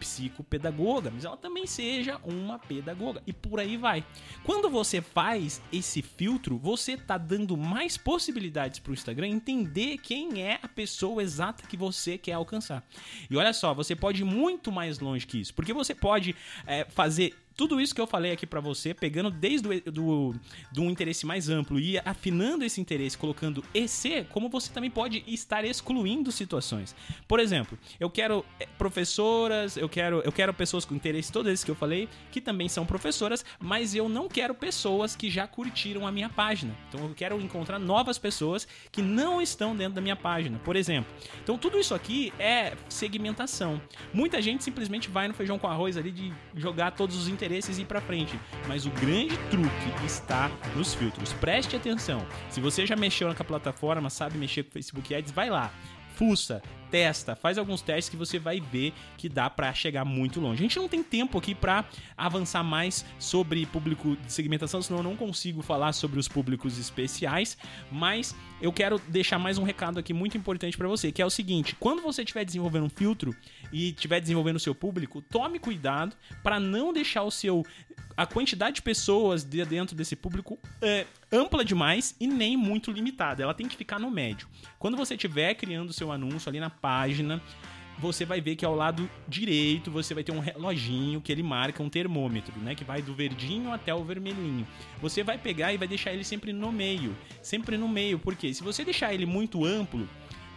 psicopedagoga, 0.00 1.10
mas 1.10 1.26
ela 1.26 1.36
também 1.36 1.66
seja 1.66 2.18
uma 2.24 2.58
pedagoga 2.58 3.22
e 3.26 3.32
por 3.32 3.60
aí 3.60 3.76
vai. 3.76 4.02
Quando 4.42 4.70
você 4.70 5.02
faz 5.02 5.60
esse 5.70 6.00
filtro, 6.00 6.56
você 6.56 6.96
tá 6.96 7.18
dando 7.18 7.56
mais 7.56 7.98
possibilidades 7.98 8.78
para 8.78 8.90
o 8.90 8.94
Instagram 8.94 9.28
entender 9.28 9.98
quem 9.98 10.42
é 10.42 10.58
a 10.62 10.68
pessoa 10.68 11.22
exata 11.22 11.66
que 11.66 11.76
você 11.76 12.16
quer 12.16 12.32
alcançar. 12.32 12.82
E 13.28 13.36
olha 13.36 13.52
só, 13.52 13.74
você 13.74 13.94
pode 13.94 14.22
ir 14.22 14.24
muito 14.24 14.72
mais 14.72 14.98
longe 14.98 15.26
que 15.26 15.38
isso, 15.38 15.54
porque 15.54 15.74
você 15.74 15.94
pode 15.94 16.34
é, 16.66 16.86
fazer 16.86 17.36
tudo 17.60 17.78
isso 17.78 17.94
que 17.94 18.00
eu 18.00 18.06
falei 18.06 18.32
aqui 18.32 18.46
para 18.46 18.58
você, 18.58 18.94
pegando 18.94 19.30
desde 19.30 19.68
do, 19.68 19.92
do, 19.92 20.34
do, 20.72 20.82
um 20.82 20.88
interesse 20.88 21.26
mais 21.26 21.50
amplo 21.50 21.78
e 21.78 21.98
afinando 21.98 22.64
esse 22.64 22.80
interesse, 22.80 23.18
colocando 23.18 23.62
EC, 23.74 24.26
como 24.30 24.48
você 24.48 24.72
também 24.72 24.90
pode 24.90 25.22
estar 25.26 25.62
excluindo 25.62 26.32
situações. 26.32 26.96
Por 27.28 27.38
exemplo, 27.38 27.78
eu 28.00 28.08
quero 28.08 28.46
eh, 28.58 28.66
professoras, 28.78 29.76
eu 29.76 29.90
quero, 29.90 30.22
eu 30.24 30.32
quero 30.32 30.54
pessoas 30.54 30.86
com 30.86 30.94
interesse, 30.94 31.30
todos 31.30 31.52
esses 31.52 31.62
que 31.62 31.70
eu 31.70 31.74
falei, 31.74 32.08
que 32.32 32.40
também 32.40 32.66
são 32.66 32.86
professoras, 32.86 33.44
mas 33.58 33.94
eu 33.94 34.08
não 34.08 34.26
quero 34.26 34.54
pessoas 34.54 35.14
que 35.14 35.28
já 35.28 35.46
curtiram 35.46 36.06
a 36.06 36.10
minha 36.10 36.30
página. 36.30 36.74
Então 36.88 37.08
eu 37.08 37.14
quero 37.14 37.38
encontrar 37.42 37.78
novas 37.78 38.16
pessoas 38.16 38.66
que 38.90 39.02
não 39.02 39.42
estão 39.42 39.76
dentro 39.76 39.96
da 39.96 40.00
minha 40.00 40.16
página, 40.16 40.58
por 40.64 40.76
exemplo. 40.76 41.12
Então 41.42 41.58
tudo 41.58 41.78
isso 41.78 41.94
aqui 41.94 42.32
é 42.38 42.72
segmentação. 42.88 43.78
Muita 44.14 44.40
gente 44.40 44.64
simplesmente 44.64 45.10
vai 45.10 45.28
no 45.28 45.34
feijão 45.34 45.58
com 45.58 45.68
arroz 45.68 45.98
ali 45.98 46.10
de 46.10 46.32
jogar 46.56 46.92
todos 46.92 47.14
os 47.18 47.28
interesses 47.28 47.49
interesses 47.50 47.78
ir 47.78 47.84
para 47.84 48.00
frente. 48.00 48.38
Mas 48.68 48.86
o 48.86 48.90
grande 48.90 49.36
truque 49.50 50.06
está 50.06 50.48
nos 50.76 50.94
filtros. 50.94 51.32
Preste 51.34 51.74
atenção. 51.74 52.24
Se 52.48 52.60
você 52.60 52.86
já 52.86 52.94
mexeu 52.94 53.28
na 53.28 53.34
plataforma, 53.34 54.08
sabe 54.08 54.38
mexer 54.38 54.62
com 54.62 54.70
Facebook 54.70 55.12
Ads, 55.12 55.32
vai 55.32 55.50
lá 55.50 55.72
fuça, 56.20 56.60
testa, 56.90 57.36
faz 57.36 57.56
alguns 57.58 57.82
testes 57.82 58.08
que 58.08 58.16
você 58.16 58.38
vai 58.38 58.60
ver 58.60 58.92
que 59.16 59.28
dá 59.28 59.48
para 59.48 59.72
chegar 59.72 60.04
muito 60.04 60.40
longe. 60.40 60.60
A 60.60 60.62
gente 60.62 60.78
não 60.78 60.88
tem 60.88 61.02
tempo 61.02 61.38
aqui 61.38 61.54
para 61.54 61.84
avançar 62.16 62.62
mais 62.62 63.04
sobre 63.18 63.64
público 63.66 64.16
de 64.16 64.32
segmentação, 64.32 64.82
senão 64.82 65.00
eu 65.00 65.04
não 65.04 65.16
consigo 65.16 65.62
falar 65.62 65.92
sobre 65.92 66.18
os 66.18 66.28
públicos 66.28 66.78
especiais, 66.78 67.56
mas 67.90 68.34
eu 68.60 68.72
quero 68.72 69.00
deixar 69.08 69.38
mais 69.38 69.58
um 69.58 69.62
recado 69.62 69.98
aqui 69.98 70.12
muito 70.12 70.36
importante 70.36 70.76
para 70.76 70.88
você, 70.88 71.12
que 71.12 71.22
é 71.22 71.26
o 71.26 71.30
seguinte: 71.30 71.76
quando 71.78 72.02
você 72.02 72.22
estiver 72.22 72.44
desenvolvendo 72.44 72.84
um 72.84 72.90
filtro 72.90 73.34
e 73.72 73.90
estiver 73.90 74.20
desenvolvendo 74.20 74.56
o 74.56 74.60
seu 74.60 74.74
público, 74.74 75.22
tome 75.22 75.58
cuidado 75.58 76.16
para 76.42 76.58
não 76.58 76.92
deixar 76.92 77.22
o 77.22 77.30
seu 77.30 77.64
a 78.16 78.26
quantidade 78.26 78.76
de 78.76 78.82
pessoas 78.82 79.44
dentro 79.44 79.96
desse 79.96 80.14
público 80.14 80.58
é 80.82 81.06
ampla 81.32 81.64
demais 81.64 82.14
e 82.20 82.26
nem 82.26 82.54
muito 82.54 82.90
limitada. 82.92 83.42
Ela 83.42 83.54
tem 83.54 83.66
que 83.66 83.76
ficar 83.76 83.98
no 83.98 84.10
médio. 84.10 84.46
Quando 84.78 84.96
você 84.96 85.14
estiver 85.14 85.54
criando 85.54 85.88
o 85.88 85.92
seu 85.92 86.12
anúncio 86.12 86.48
ali 86.48 86.60
na 86.60 86.68
página, 86.80 87.42
você 88.00 88.24
vai 88.24 88.40
ver 88.40 88.56
que 88.56 88.64
ao 88.64 88.74
lado 88.74 89.08
direito 89.28 89.90
você 89.90 90.14
vai 90.14 90.24
ter 90.24 90.32
um 90.32 90.38
reloginho 90.38 91.20
que 91.20 91.30
ele 91.30 91.42
marca 91.42 91.82
um 91.82 91.88
termômetro, 91.88 92.58
né? 92.58 92.74
Que 92.74 92.82
vai 92.82 93.02
do 93.02 93.14
verdinho 93.14 93.72
até 93.72 93.94
o 93.94 94.02
vermelhinho. 94.02 94.66
Você 95.00 95.22
vai 95.22 95.36
pegar 95.36 95.72
e 95.72 95.76
vai 95.76 95.86
deixar 95.86 96.12
ele 96.12 96.24
sempre 96.24 96.52
no 96.52 96.72
meio. 96.72 97.14
Sempre 97.42 97.76
no 97.76 97.88
meio, 97.88 98.18
porque 98.18 98.52
se 98.54 98.62
você 98.62 98.84
deixar 98.84 99.12
ele 99.12 99.26
muito 99.26 99.64
amplo, 99.64 100.08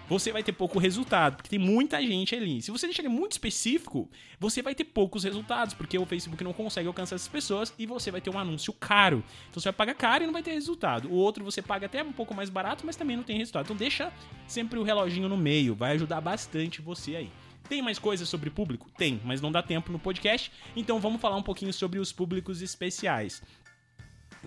você 0.10 0.32
vai 0.32 0.44
ter 0.44 0.52
pouco 0.52 0.80
resultado, 0.80 1.38
porque 1.38 1.50
tem 1.50 1.60
muita 1.60 2.02
gente 2.02 2.36
ali. 2.36 2.62
Se 2.62 2.72
você 2.72 2.88
deixar 2.88 3.02
ele 3.04 3.10
muito 3.10 3.34
específico, 3.34 4.10
você 4.40 4.62
vai 4.62 4.76
ter 4.76 4.84
poucos 4.84 5.24
resultados, 5.24 5.74
porque 5.74 5.98
o 5.98 6.06
Facebook 6.06 6.44
não 6.44 6.54
consegue 6.54 6.88
alcançar 6.88 7.16
essas 7.16 7.28
pessoas 7.28 7.74
e 7.78 7.86
você 7.86 8.12
vai 8.12 8.22
ter 8.22 8.30
um 8.30 8.38
anúncio 8.38 8.74
caro. 8.74 9.24
Então 9.50 9.62
você 9.62 9.70
vai 9.70 9.74
pagar 9.74 9.96
caro 9.96 10.24
e 10.24 10.26
não 10.26 10.34
vai 10.34 10.44
ter 10.44 10.52
resultado. 10.52 11.10
O 11.10 11.14
outro 11.14 11.44
você 11.44 11.62
paga 11.62 11.86
até 11.86 12.04
um 12.04 12.12
pouco 12.12 12.34
mais 12.34 12.50
barato, 12.50 12.86
mas 12.86 12.96
também 12.96 13.16
não 13.16 13.24
tem 13.24 13.38
resultado. 13.38 13.66
Então 13.66 13.76
deixa 13.76 14.12
sempre 14.48 14.78
o 14.78 14.84
reloginho 14.84 15.30
no 15.30 15.38
meio, 15.38 15.76
vai 15.76 15.94
ajudar 15.94 16.22
bastante 16.22 16.82
você 16.82 17.16
aí. 17.16 17.32
Tem 17.70 17.82
mais 17.82 17.98
coisas 17.98 18.28
sobre 18.28 18.50
público? 18.50 18.90
Tem, 18.98 19.22
mas 19.24 19.40
não 19.40 19.52
dá 19.52 19.64
tempo 19.64 19.92
no 19.92 19.98
podcast. 19.98 20.52
Então 20.76 21.00
vamos 21.00 21.22
falar 21.22 21.38
um 21.38 21.42
pouquinho 21.42 21.72
sobre 21.72 21.98
os 21.98 22.12
públicos 22.12 22.62
especiais 22.62 23.42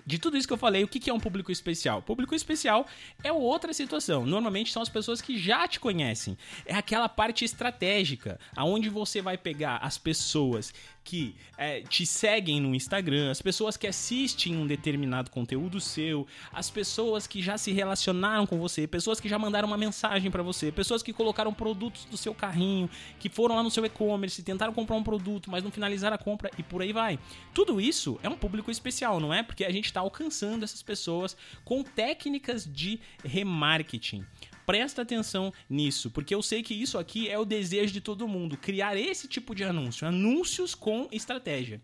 de 0.05 0.19
tudo 0.19 0.37
isso 0.37 0.47
que 0.47 0.53
eu 0.53 0.57
falei, 0.57 0.83
o 0.83 0.87
que 0.87 1.09
é 1.09 1.13
um 1.13 1.19
público 1.19 1.51
especial? 1.51 2.01
Público 2.01 2.35
especial 2.35 2.85
é 3.23 3.31
outra 3.31 3.73
situação. 3.73 4.25
Normalmente 4.25 4.71
são 4.71 4.81
as 4.81 4.89
pessoas 4.89 5.21
que 5.21 5.37
já 5.37 5.67
te 5.67 5.79
conhecem. 5.79 6.37
É 6.65 6.75
aquela 6.75 7.09
parte 7.09 7.45
estratégica, 7.45 8.39
aonde 8.55 8.89
você 8.89 9.21
vai 9.21 9.37
pegar 9.37 9.77
as 9.77 9.97
pessoas 9.97 10.73
que 11.07 11.37
é, 11.57 11.79
te 11.83 12.05
seguem 12.05 12.59
no 12.59 12.75
Instagram, 12.75 13.31
as 13.31 13.41
pessoas 13.41 13.77
que 13.77 13.87
assistem 13.87 14.57
um 14.57 14.67
determinado 14.67 15.31
conteúdo 15.31 15.79
seu, 15.79 16.27
as 16.51 16.69
pessoas 16.69 17.25
que 17.25 17.41
já 17.41 17.57
se 17.57 17.71
relacionaram 17.71 18.45
com 18.45 18.59
você, 18.59 18.85
pessoas 18.85 19.17
que 19.17 19.29
já 19.29 19.39
mandaram 19.39 19.69
uma 19.69 19.77
mensagem 19.77 20.29
para 20.29 20.43
você, 20.43 20.69
pessoas 20.69 21.01
que 21.01 21.13
colocaram 21.13 21.53
produtos 21.53 22.03
do 22.03 22.17
seu 22.17 22.35
carrinho, 22.35 22.89
que 23.19 23.29
foram 23.29 23.55
lá 23.55 23.63
no 23.63 23.71
seu 23.71 23.85
e-commerce, 23.85 24.43
tentaram 24.43 24.73
comprar 24.73 24.97
um 24.97 25.03
produto, 25.03 25.49
mas 25.49 25.63
não 25.63 25.71
finalizaram 25.71 26.15
a 26.15 26.17
compra 26.17 26.51
e 26.57 26.61
por 26.61 26.81
aí 26.81 26.91
vai. 26.91 27.17
Tudo 27.53 27.79
isso 27.79 28.19
é 28.21 28.27
um 28.27 28.35
público 28.35 28.69
especial, 28.69 29.21
não 29.21 29.33
é? 29.33 29.41
Porque 29.41 29.63
a 29.63 29.71
gente 29.71 29.85
está 29.85 30.01
alcançando 30.01 30.65
essas 30.65 30.83
pessoas 30.83 31.37
com 31.63 31.83
técnicas 31.83 32.65
de 32.69 32.99
remarketing 33.23 34.25
presta 34.67 35.01
atenção 35.01 35.53
nisso, 35.69 36.11
porque 36.11 36.35
eu 36.35 36.43
sei 36.43 36.61
que 36.61 36.73
isso 36.73 36.97
aqui 36.97 37.29
é 37.29 37.39
o 37.39 37.45
desejo 37.45 37.93
de 37.93 38.01
todo 38.01 38.27
mundo, 38.27 38.57
criar 38.57 38.97
esse 38.97 39.25
tipo 39.25 39.55
de 39.55 39.63
anúncio, 39.63 40.05
anúncios 40.05 40.75
com 40.75 41.07
estratégia. 41.09 41.81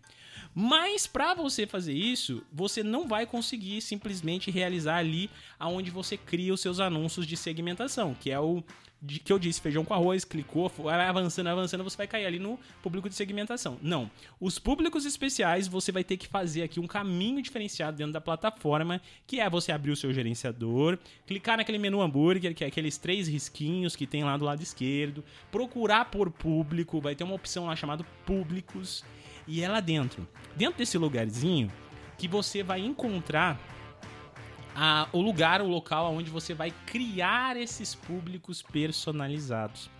Mas 0.54 1.06
para 1.06 1.32
você 1.32 1.66
fazer 1.66 1.94
isso, 1.94 2.44
você 2.52 2.82
não 2.82 3.08
vai 3.08 3.26
conseguir 3.26 3.80
simplesmente 3.80 4.50
realizar 4.50 4.98
ali 4.98 5.30
aonde 5.58 5.90
você 5.90 6.16
cria 6.16 6.52
os 6.52 6.60
seus 6.60 6.78
anúncios 6.78 7.26
de 7.26 7.38
segmentação, 7.38 8.14
que 8.14 8.30
é 8.30 8.38
o 8.38 8.62
de, 9.04 9.20
que 9.20 9.32
eu 9.32 9.38
disse, 9.38 9.60
feijão 9.60 9.84
com 9.84 9.92
arroz, 9.92 10.24
clicou, 10.24 10.72
avançando, 10.88 11.48
avançando, 11.48 11.84
você 11.84 11.96
vai 11.96 12.06
cair 12.06 12.24
ali 12.24 12.38
no 12.38 12.58
público 12.82 13.08
de 13.08 13.14
segmentação. 13.14 13.78
Não. 13.82 14.10
Os 14.40 14.58
públicos 14.58 15.04
especiais, 15.04 15.68
você 15.68 15.92
vai 15.92 16.02
ter 16.02 16.16
que 16.16 16.26
fazer 16.26 16.62
aqui 16.62 16.80
um 16.80 16.86
caminho 16.86 17.42
diferenciado 17.42 17.98
dentro 17.98 18.12
da 18.12 18.20
plataforma, 18.20 19.00
que 19.26 19.40
é 19.40 19.50
você 19.50 19.72
abrir 19.72 19.90
o 19.90 19.96
seu 19.96 20.12
gerenciador, 20.12 20.98
clicar 21.26 21.58
naquele 21.58 21.78
menu 21.78 22.00
hambúrguer, 22.00 22.54
que 22.54 22.64
é 22.64 22.66
aqueles 22.66 22.96
três 22.96 23.28
risquinhos 23.28 23.94
que 23.94 24.06
tem 24.06 24.24
lá 24.24 24.36
do 24.36 24.44
lado 24.44 24.62
esquerdo, 24.62 25.22
procurar 25.52 26.06
por 26.06 26.30
público, 26.30 27.00
vai 27.00 27.14
ter 27.14 27.24
uma 27.24 27.34
opção 27.34 27.66
lá 27.66 27.76
chamada 27.76 28.04
públicos, 28.24 29.04
e 29.46 29.60
é 29.60 29.68
lá 29.68 29.80
dentro. 29.80 30.26
Dentro 30.56 30.78
desse 30.78 30.96
lugarzinho, 30.96 31.70
que 32.16 32.26
você 32.26 32.62
vai 32.62 32.80
encontrar 32.80 33.60
a, 34.74 35.08
o 35.12 35.20
lugar, 35.20 35.62
o 35.62 35.66
local 35.66 36.12
onde 36.12 36.30
você 36.30 36.54
vai 36.54 36.72
criar 36.86 37.56
esses 37.56 37.94
públicos 37.94 38.62
personalizados. 38.62 39.90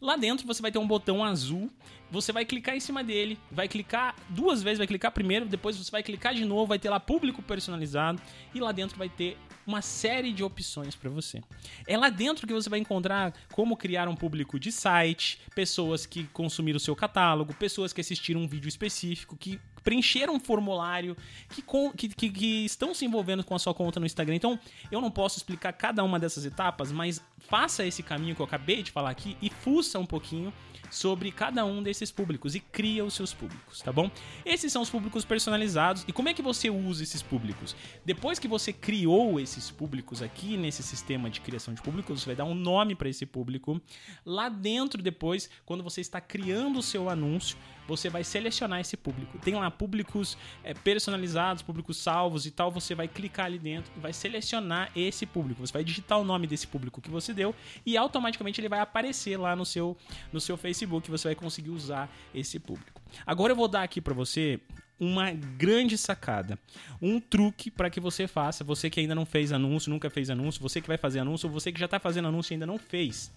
Lá 0.00 0.16
dentro 0.16 0.46
você 0.46 0.60
vai 0.60 0.72
ter 0.72 0.78
um 0.78 0.86
botão 0.86 1.24
azul, 1.24 1.70
você 2.10 2.32
vai 2.32 2.44
clicar 2.44 2.74
em 2.74 2.80
cima 2.80 3.04
dele, 3.04 3.38
vai 3.50 3.68
clicar 3.68 4.16
duas 4.28 4.62
vezes, 4.62 4.78
vai 4.78 4.86
clicar 4.86 5.12
primeiro, 5.12 5.46
depois 5.46 5.76
você 5.76 5.90
vai 5.90 6.02
clicar 6.02 6.34
de 6.34 6.44
novo, 6.44 6.66
vai 6.66 6.78
ter 6.78 6.90
lá 6.90 6.98
público 6.98 7.40
personalizado 7.40 8.20
e 8.52 8.60
lá 8.60 8.72
dentro 8.72 8.98
vai 8.98 9.08
ter 9.08 9.38
uma 9.64 9.80
série 9.80 10.32
de 10.32 10.42
opções 10.42 10.96
para 10.96 11.08
você. 11.08 11.40
É 11.86 11.96
lá 11.96 12.10
dentro 12.10 12.46
que 12.46 12.52
você 12.52 12.68
vai 12.68 12.80
encontrar 12.80 13.32
como 13.52 13.76
criar 13.76 14.08
um 14.08 14.16
público 14.16 14.58
de 14.58 14.72
site, 14.72 15.40
pessoas 15.54 16.04
que 16.04 16.24
consumiram 16.24 16.78
o 16.78 16.80
seu 16.80 16.96
catálogo, 16.96 17.54
pessoas 17.54 17.92
que 17.92 18.00
assistiram 18.00 18.40
um 18.40 18.48
vídeo 18.48 18.68
específico, 18.68 19.36
que 19.36 19.60
preencheram 19.82 20.34
um 20.34 20.40
formulário, 20.40 21.16
que, 21.50 21.62
que, 21.96 22.08
que, 22.08 22.30
que 22.30 22.64
estão 22.64 22.94
se 22.94 23.04
envolvendo 23.04 23.44
com 23.44 23.54
a 23.54 23.58
sua 23.58 23.74
conta 23.74 24.00
no 24.00 24.06
Instagram. 24.06 24.34
Então, 24.34 24.58
eu 24.90 25.00
não 25.00 25.10
posso 25.10 25.38
explicar 25.38 25.72
cada 25.72 26.02
uma 26.04 26.18
dessas 26.18 26.44
etapas, 26.44 26.92
mas 26.92 27.22
faça 27.38 27.84
esse 27.84 28.02
caminho 28.02 28.34
que 28.34 28.40
eu 28.40 28.46
acabei 28.46 28.82
de 28.82 28.90
falar 28.90 29.10
aqui 29.10 29.36
e 29.42 29.50
fuça 29.50 29.98
um 29.98 30.06
pouquinho 30.06 30.52
sobre 30.92 31.32
cada 31.32 31.64
um 31.64 31.82
desses 31.82 32.12
públicos 32.12 32.54
e 32.54 32.60
cria 32.60 33.02
os 33.02 33.14
seus 33.14 33.32
públicos, 33.32 33.80
tá 33.80 33.90
bom? 33.90 34.10
Esses 34.44 34.70
são 34.70 34.82
os 34.82 34.90
públicos 34.90 35.24
personalizados. 35.24 36.04
E 36.06 36.12
como 36.12 36.28
é 36.28 36.34
que 36.34 36.42
você 36.42 36.68
usa 36.68 37.02
esses 37.02 37.22
públicos? 37.22 37.74
Depois 38.04 38.38
que 38.38 38.46
você 38.46 38.74
criou 38.74 39.40
esses 39.40 39.70
públicos 39.70 40.20
aqui 40.20 40.56
nesse 40.58 40.82
sistema 40.82 41.30
de 41.30 41.40
criação 41.40 41.72
de 41.72 41.80
públicos, 41.80 42.20
você 42.20 42.26
vai 42.26 42.36
dar 42.36 42.44
um 42.44 42.54
nome 42.54 42.94
para 42.94 43.08
esse 43.08 43.24
público. 43.24 43.80
Lá 44.24 44.50
dentro, 44.50 45.02
depois, 45.02 45.48
quando 45.64 45.82
você 45.82 46.02
está 46.02 46.20
criando 46.20 46.78
o 46.78 46.82
seu 46.82 47.08
anúncio, 47.08 47.56
você 47.96 48.08
vai 48.08 48.24
selecionar 48.24 48.80
esse 48.80 48.96
público. 48.96 49.38
Tem 49.38 49.54
lá 49.54 49.70
públicos 49.70 50.36
é, 50.64 50.72
personalizados, 50.72 51.62
públicos 51.62 51.98
salvos 51.98 52.46
e 52.46 52.50
tal. 52.50 52.70
Você 52.70 52.94
vai 52.94 53.06
clicar 53.06 53.46
ali 53.46 53.58
dentro 53.58 53.92
e 53.96 54.00
vai 54.00 54.12
selecionar 54.12 54.90
esse 54.96 55.26
público. 55.26 55.66
Você 55.66 55.72
vai 55.72 55.84
digitar 55.84 56.18
o 56.18 56.24
nome 56.24 56.46
desse 56.46 56.66
público 56.66 57.00
que 57.00 57.10
você 57.10 57.34
deu 57.34 57.54
e 57.84 57.96
automaticamente 57.96 58.60
ele 58.60 58.68
vai 58.68 58.80
aparecer 58.80 59.36
lá 59.36 59.54
no 59.54 59.66
seu, 59.66 59.96
no 60.32 60.40
seu 60.40 60.56
Facebook. 60.56 61.10
Você 61.10 61.28
vai 61.28 61.34
conseguir 61.34 61.70
usar 61.70 62.10
esse 62.34 62.58
público. 62.58 63.00
Agora 63.26 63.52
eu 63.52 63.56
vou 63.56 63.68
dar 63.68 63.82
aqui 63.82 64.00
para 64.00 64.14
você 64.14 64.58
uma 64.98 65.32
grande 65.32 65.98
sacada, 65.98 66.56
um 67.00 67.18
truque 67.18 67.70
para 67.70 67.90
que 67.90 67.98
você 67.98 68.28
faça, 68.28 68.62
você 68.62 68.88
que 68.88 69.00
ainda 69.00 69.16
não 69.16 69.26
fez 69.26 69.50
anúncio, 69.50 69.90
nunca 69.90 70.08
fez 70.08 70.30
anúncio, 70.30 70.62
você 70.62 70.80
que 70.80 70.86
vai 70.86 70.96
fazer 70.96 71.18
anúncio, 71.18 71.48
você 71.48 71.72
que 71.72 71.80
já 71.80 71.86
está 71.86 71.98
fazendo 71.98 72.28
anúncio 72.28 72.52
e 72.52 72.54
ainda 72.54 72.66
não 72.66 72.78
fez. 72.78 73.32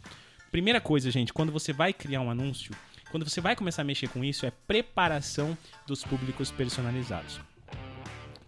Primeira 0.52 0.80
coisa, 0.80 1.10
gente, 1.10 1.34
quando 1.34 1.52
você 1.52 1.74
vai 1.74 1.92
criar 1.92 2.22
um 2.22 2.30
anúncio, 2.30 2.72
quando 3.16 3.30
você 3.30 3.40
vai 3.40 3.56
começar 3.56 3.82
a 3.82 3.86
mexer 3.86 4.10
com 4.10 4.26
isso, 4.26 4.46
é 4.46 4.52
preparação 4.52 5.58
dos 5.88 6.04
públicos 6.04 6.52
personalizados. 6.52 7.40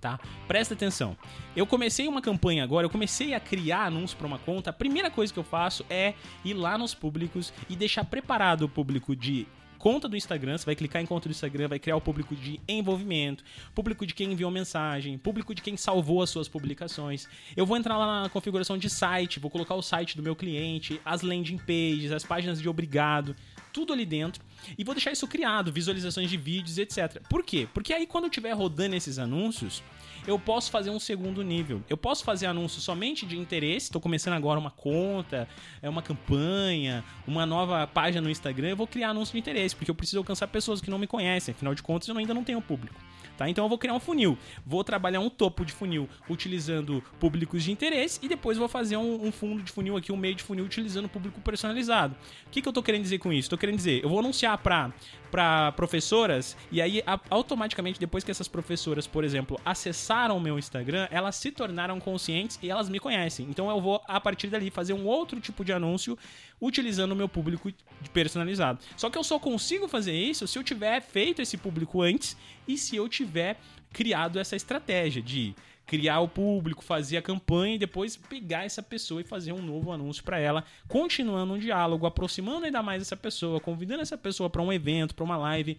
Tá? 0.02 0.20
Presta 0.46 0.74
atenção. 0.74 1.16
Eu 1.56 1.66
comecei 1.66 2.06
uma 2.06 2.22
campanha 2.22 2.66
agora, 2.66 2.86
eu 2.86 2.90
comecei 2.90 3.34
a 3.34 3.40
criar 3.40 3.86
anúncio 3.86 4.18
para 4.18 4.28
uma 4.28 4.38
conta. 4.38 4.72
A 4.72 4.74
primeira 4.74 5.10
coisa 5.10 5.32
que 5.32 5.40
eu 5.40 5.44
faço 5.44 5.86
é 5.90 6.16
ir 6.44 6.54
lá 6.54 6.78
nos 6.78 6.94
públicos 6.94 7.54
e 7.70 7.78
deixar 7.78 8.04
preparado 8.04 8.64
o 8.64 8.68
público 8.70 9.16
de 9.16 9.48
conta 9.78 10.10
do 10.10 10.18
Instagram, 10.18 10.58
você 10.58 10.66
vai 10.66 10.76
clicar 10.76 11.02
em 11.02 11.06
conta 11.06 11.30
do 11.30 11.32
Instagram, 11.32 11.70
vai 11.70 11.80
criar 11.80 11.96
o 11.96 12.02
público 12.02 12.36
de 12.36 12.60
envolvimento, 12.68 13.46
público 13.74 14.06
de 14.06 14.14
quem 14.14 14.34
enviou 14.34 14.52
mensagem, 14.52 15.18
público 15.18 15.56
de 15.56 15.62
quem 15.62 15.78
salvou 15.78 16.22
as 16.22 16.30
suas 16.30 16.50
publicações. 16.50 17.26
Eu 17.56 17.66
vou 17.66 17.78
entrar 17.78 17.98
lá 17.98 18.24
na 18.24 18.30
configuração 18.30 18.78
de 18.78 18.90
site, 18.90 19.40
vou 19.40 19.50
colocar 19.50 19.76
o 19.76 19.82
site 19.82 20.18
do 20.18 20.24
meu 20.24 20.36
cliente, 20.36 21.00
as 21.06 21.22
landing 21.22 21.58
pages, 21.58 22.12
as 22.12 22.26
páginas 22.26 22.62
de 22.62 22.68
obrigado, 22.68 23.34
tudo 23.72 23.94
ali 23.94 24.06
dentro 24.06 24.44
e 24.78 24.84
vou 24.84 24.94
deixar 24.94 25.12
isso 25.12 25.28
criado, 25.28 25.72
visualizações 25.72 26.30
de 26.30 26.38
vídeos, 26.38 26.78
etc. 26.78 27.22
Por 27.30 27.44
quê? 27.44 27.68
Porque 27.74 27.94
aí 27.94 28.06
quando 28.06 28.26
eu 28.26 28.30
estiver 28.30 28.52
rodando 28.54 28.96
esses 28.96 29.20
anúncios, 29.20 29.84
eu 30.28 30.38
posso 30.38 30.70
fazer 30.70 30.90
um 30.90 31.00
segundo 31.00 31.42
nível. 31.42 31.82
Eu 31.90 31.96
posso 31.96 32.24
fazer 32.24 32.48
anúncio 32.48 32.82
somente 32.82 33.26
de 33.26 33.38
interesse, 33.38 33.86
estou 33.86 34.02
começando 34.02 34.34
agora 34.34 34.60
uma 34.60 34.72
conta, 34.72 35.48
é 35.82 35.90
uma 35.90 36.02
campanha, 36.02 37.04
uma 37.26 37.46
nova 37.46 37.88
página 37.88 38.22
no 38.22 38.30
Instagram, 38.30 38.70
eu 38.70 38.76
vou 38.76 38.88
criar 38.88 39.10
anúncio 39.10 39.32
de 39.34 39.40
interesse, 39.40 39.76
porque 39.76 39.90
eu 39.90 39.96
preciso 39.96 40.18
alcançar 40.18 40.48
pessoas 40.48 40.82
que 40.82 40.90
não 40.90 41.00
me 41.00 41.08
conhecem, 41.08 41.54
afinal 41.54 41.74
de 41.74 41.82
contas 41.82 42.10
eu 42.10 42.18
ainda 42.18 42.34
não 42.34 42.44
tenho 42.44 42.62
público. 42.62 43.00
Tá? 43.38 43.48
Então 43.48 43.64
eu 43.64 43.70
vou 43.70 43.78
criar 43.78 43.94
um 43.94 44.00
funil. 44.00 44.38
Vou 44.66 44.84
trabalhar 44.84 45.20
um 45.20 45.30
topo 45.30 45.64
de 45.64 45.72
funil 45.72 46.10
utilizando 46.28 47.04
públicos 47.20 47.64
de 47.64 47.72
interesse 47.72 48.20
e 48.24 48.28
depois 48.28 48.58
vou 48.58 48.68
fazer 48.68 48.98
um, 48.98 49.28
um 49.28 49.32
fundo 49.32 49.62
de 49.62 49.72
funil 49.72 49.96
aqui, 49.96 50.12
um 50.12 50.18
meio 50.18 50.34
de 50.34 50.44
funil 50.44 50.66
utilizando 50.66 51.08
público 51.08 51.40
personalizado. 51.40 52.16
O 52.48 52.50
que, 52.50 52.62
que 52.62 52.68
eu 52.68 52.72
estou 52.72 52.82
querendo 52.82 53.04
dizer 53.04 53.20
com 53.20 53.32
isso? 53.32 53.46
Estou 53.46 53.58
querendo 53.58 53.76
dizer, 53.76 54.04
eu 54.04 54.10
vou 54.10 54.20
anunciar 54.20 54.47
para 54.56 54.94
para 55.28 55.74
professoras 55.74 56.56
e 56.72 56.82
aí 56.82 57.04
automaticamente 57.30 58.00
depois 58.00 58.24
que 58.24 58.32
essas 58.32 58.48
professoras, 58.48 59.06
por 59.06 59.24
exemplo, 59.24 59.60
acessaram 59.66 60.38
o 60.38 60.40
meu 60.40 60.58
Instagram, 60.58 61.08
elas 61.12 61.36
se 61.36 61.52
tornaram 61.52 62.00
conscientes 62.00 62.58
e 62.62 62.70
elas 62.70 62.88
me 62.88 63.00
conhecem. 63.00 63.46
Então 63.50 63.70
eu 63.70 63.82
vou 63.82 64.02
a 64.08 64.22
partir 64.22 64.48
dali 64.48 64.70
fazer 64.70 64.94
um 64.94 65.06
outro 65.06 65.40
tipo 65.42 65.66
de 65.66 65.74
anúncio 65.74 66.18
utilizando 66.62 67.12
o 67.12 67.16
meu 67.16 67.28
público 67.28 67.72
personalizado. 68.14 68.80
Só 68.96 69.10
que 69.10 69.18
eu 69.18 69.24
só 69.24 69.38
consigo 69.38 69.88
fazer 69.88 70.14
isso 70.14 70.48
se 70.48 70.58
eu 70.58 70.64
tiver 70.64 71.02
feito 71.02 71.42
esse 71.42 71.58
público 71.58 72.02
antes 72.02 72.38
e 72.68 72.78
se 72.78 72.96
eu 72.96 73.10
tiver 73.10 73.60
criado 73.92 74.40
essa 74.40 74.56
estratégia 74.56 75.22
de 75.22 75.56
criar 75.88 76.20
o 76.20 76.28
público, 76.28 76.84
fazer 76.84 77.18
a 77.18 77.22
campanha 77.22 77.76
e 77.76 77.80
depois 77.80 78.18
pegar 78.18 78.66
essa 78.66 78.84
pessoa 78.84 79.22
e 79.22 79.24
fazer 79.24 79.54
um 79.54 79.62
novo 79.62 79.92
anúncio 79.92 80.24
para 80.24 80.38
ela, 80.38 80.66
continuando 80.88 81.54
um 81.54 81.58
diálogo, 81.58 82.06
aproximando 82.06 82.66
ainda 82.66 82.84
mais 82.84 83.02
essa 83.02 83.16
pessoa, 83.16 83.62
convidando 83.62 84.02
essa 84.02 84.18
pessoa 84.18 84.50
para 84.50 84.62
um 84.62 84.72
evento, 84.72 85.16
para 85.16 85.24
uma 85.24 85.38
live 85.38 85.78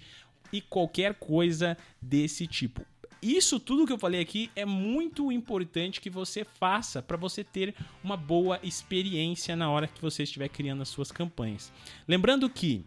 e 0.50 0.62
qualquer 0.62 1.14
coisa 1.14 1.76
desse 2.00 2.46
tipo. 2.46 2.84
Isso 3.20 3.58
tudo 3.58 3.86
que 3.86 3.92
eu 3.92 3.98
falei 3.98 4.20
aqui 4.20 4.50
é 4.56 4.64
muito 4.64 5.30
importante 5.30 6.00
que 6.00 6.08
você 6.08 6.44
faça 6.44 7.02
para 7.02 7.16
você 7.16 7.44
ter 7.44 7.74
uma 8.02 8.16
boa 8.16 8.58
experiência 8.62 9.54
na 9.56 9.68
hora 9.70 9.88
que 9.88 10.00
você 10.00 10.22
estiver 10.22 10.48
criando 10.48 10.82
as 10.82 10.88
suas 10.88 11.12
campanhas. 11.12 11.72
Lembrando 12.06 12.48
que 12.48 12.84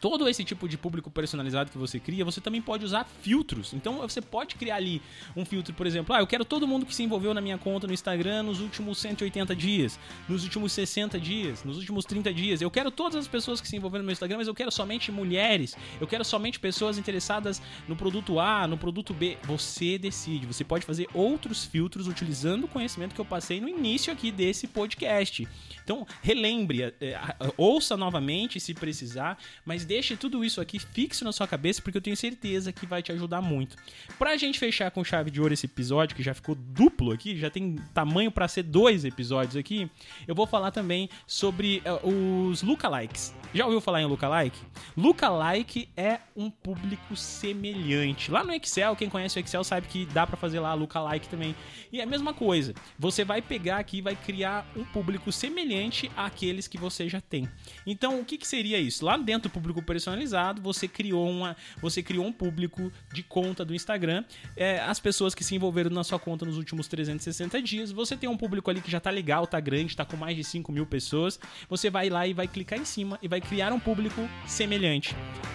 todo 0.00 0.28
esse 0.28 0.44
tipo 0.44 0.68
de 0.68 0.76
público 0.76 1.10
personalizado 1.10 1.70
que 1.70 1.78
você 1.78 1.98
cria, 1.98 2.24
você 2.24 2.40
também 2.40 2.62
pode 2.62 2.84
usar 2.84 3.04
filtros. 3.22 3.72
Então 3.72 3.98
você 3.98 4.20
pode 4.20 4.54
criar 4.54 4.76
ali 4.76 5.02
um 5.36 5.44
filtro, 5.44 5.74
por 5.74 5.86
exemplo, 5.86 6.14
ah, 6.14 6.20
eu 6.20 6.26
quero 6.26 6.44
todo 6.44 6.66
mundo 6.66 6.86
que 6.86 6.94
se 6.94 7.02
envolveu 7.02 7.34
na 7.34 7.40
minha 7.40 7.58
conta 7.58 7.86
no 7.86 7.92
Instagram 7.92 8.44
nos 8.44 8.60
últimos 8.60 8.98
180 8.98 9.54
dias, 9.54 9.98
nos 10.28 10.44
últimos 10.44 10.72
60 10.72 11.18
dias, 11.18 11.64
nos 11.64 11.76
últimos 11.76 12.04
30 12.04 12.32
dias. 12.32 12.60
Eu 12.60 12.70
quero 12.70 12.90
todas 12.90 13.16
as 13.16 13.28
pessoas 13.28 13.60
que 13.60 13.68
se 13.68 13.76
envolveram 13.76 14.02
no 14.02 14.06
meu 14.06 14.12
Instagram, 14.12 14.38
mas 14.38 14.48
eu 14.48 14.54
quero 14.54 14.70
somente 14.70 15.10
mulheres. 15.10 15.76
Eu 16.00 16.06
quero 16.06 16.24
somente 16.24 16.58
pessoas 16.58 16.98
interessadas 16.98 17.60
no 17.86 17.96
produto 17.96 18.38
A, 18.38 18.66
no 18.66 18.76
produto 18.76 19.12
B. 19.12 19.36
Você 19.44 19.98
decide. 19.98 20.46
Você 20.46 20.64
pode 20.64 20.84
fazer 20.84 21.08
outros 21.12 21.64
filtros 21.64 22.06
utilizando 22.06 22.64
o 22.64 22.68
conhecimento 22.68 23.14
que 23.14 23.20
eu 23.20 23.24
passei 23.24 23.60
no 23.60 23.68
início 23.68 24.12
aqui 24.12 24.30
desse 24.30 24.66
podcast. 24.66 25.46
Então, 25.82 26.06
relembre, 26.22 26.94
é, 27.00 27.18
ouça 27.56 27.96
novamente 27.96 28.60
se 28.60 28.74
precisar, 28.74 29.38
mas 29.64 29.84
deixe 29.88 30.16
tudo 30.18 30.44
isso 30.44 30.60
aqui 30.60 30.78
fixo 30.78 31.24
na 31.24 31.32
sua 31.32 31.48
cabeça, 31.48 31.80
porque 31.80 31.96
eu 31.96 32.02
tenho 32.02 32.16
certeza 32.16 32.70
que 32.70 32.84
vai 32.84 33.02
te 33.02 33.10
ajudar 33.10 33.40
muito. 33.40 33.74
Pra 34.18 34.36
gente 34.36 34.58
fechar 34.58 34.90
com 34.90 35.02
chave 35.02 35.30
de 35.30 35.40
ouro 35.40 35.54
esse 35.54 35.64
episódio, 35.64 36.14
que 36.14 36.22
já 36.22 36.34
ficou 36.34 36.54
duplo 36.54 37.10
aqui, 37.10 37.34
já 37.34 37.48
tem 37.48 37.76
tamanho 37.94 38.30
para 38.30 38.46
ser 38.46 38.64
dois 38.64 39.06
episódios 39.06 39.56
aqui, 39.56 39.90
eu 40.26 40.34
vou 40.34 40.46
falar 40.46 40.70
também 40.72 41.08
sobre 41.26 41.82
uh, 41.86 42.06
os 42.50 42.62
lookalikes. 42.62 43.34
Já 43.54 43.64
ouviu 43.64 43.80
falar 43.80 44.02
em 44.02 44.04
lookalike? 44.04 44.58
Lookalike 44.94 45.88
é 45.96 46.20
um 46.36 46.50
público 46.50 47.16
semelhante. 47.16 48.30
Lá 48.30 48.44
no 48.44 48.52
Excel, 48.52 48.94
quem 48.94 49.08
conhece 49.08 49.38
o 49.38 49.40
Excel 49.40 49.64
sabe 49.64 49.86
que 49.88 50.04
dá 50.04 50.26
para 50.26 50.36
fazer 50.36 50.60
lá 50.60 50.74
lookalike 50.74 51.28
também. 51.30 51.56
E 51.90 51.98
é 51.98 52.02
a 52.02 52.06
mesma 52.06 52.34
coisa. 52.34 52.74
Você 52.98 53.24
vai 53.24 53.40
pegar 53.40 53.78
aqui 53.78 53.98
e 53.98 54.02
vai 54.02 54.14
criar 54.14 54.70
um 54.76 54.84
público 54.84 55.32
semelhante 55.32 56.10
àqueles 56.14 56.68
que 56.68 56.76
você 56.76 57.08
já 57.08 57.22
tem. 57.22 57.48
Então, 57.86 58.20
o 58.20 58.24
que, 58.24 58.36
que 58.36 58.46
seria 58.46 58.78
isso? 58.78 59.02
Lá 59.02 59.16
dentro 59.16 59.48
do 59.48 59.52
público 59.52 59.77
personalizado, 59.82 60.60
você 60.62 60.86
criou, 60.86 61.28
uma, 61.28 61.56
você 61.80 62.02
criou 62.02 62.26
um 62.26 62.32
público 62.32 62.92
de 63.12 63.22
conta 63.22 63.64
do 63.64 63.74
Instagram. 63.74 64.24
É, 64.56 64.80
as 64.80 65.00
pessoas 65.00 65.34
que 65.34 65.44
se 65.44 65.54
envolveram 65.54 65.90
na 65.90 66.04
sua 66.04 66.18
conta 66.18 66.44
nos 66.44 66.56
últimos 66.56 66.88
360 66.88 67.60
dias. 67.62 67.92
Você 67.92 68.16
tem 68.16 68.28
um 68.28 68.36
público 68.36 68.70
ali 68.70 68.80
que 68.80 68.90
já 68.90 69.00
tá 69.00 69.10
legal, 69.10 69.46
tá 69.46 69.60
grande, 69.60 69.96
tá 69.96 70.04
com 70.04 70.16
mais 70.16 70.36
de 70.36 70.44
5 70.44 70.70
mil 70.72 70.86
pessoas. 70.86 71.38
Você 71.68 71.90
vai 71.90 72.08
lá 72.08 72.26
e 72.26 72.32
vai 72.32 72.48
clicar 72.48 72.78
em 72.78 72.84
cima 72.84 73.18
e 73.22 73.28
vai 73.28 73.40
criar 73.40 73.72
um 73.72 73.80
público 73.80 74.28
semelhante. 74.46 75.14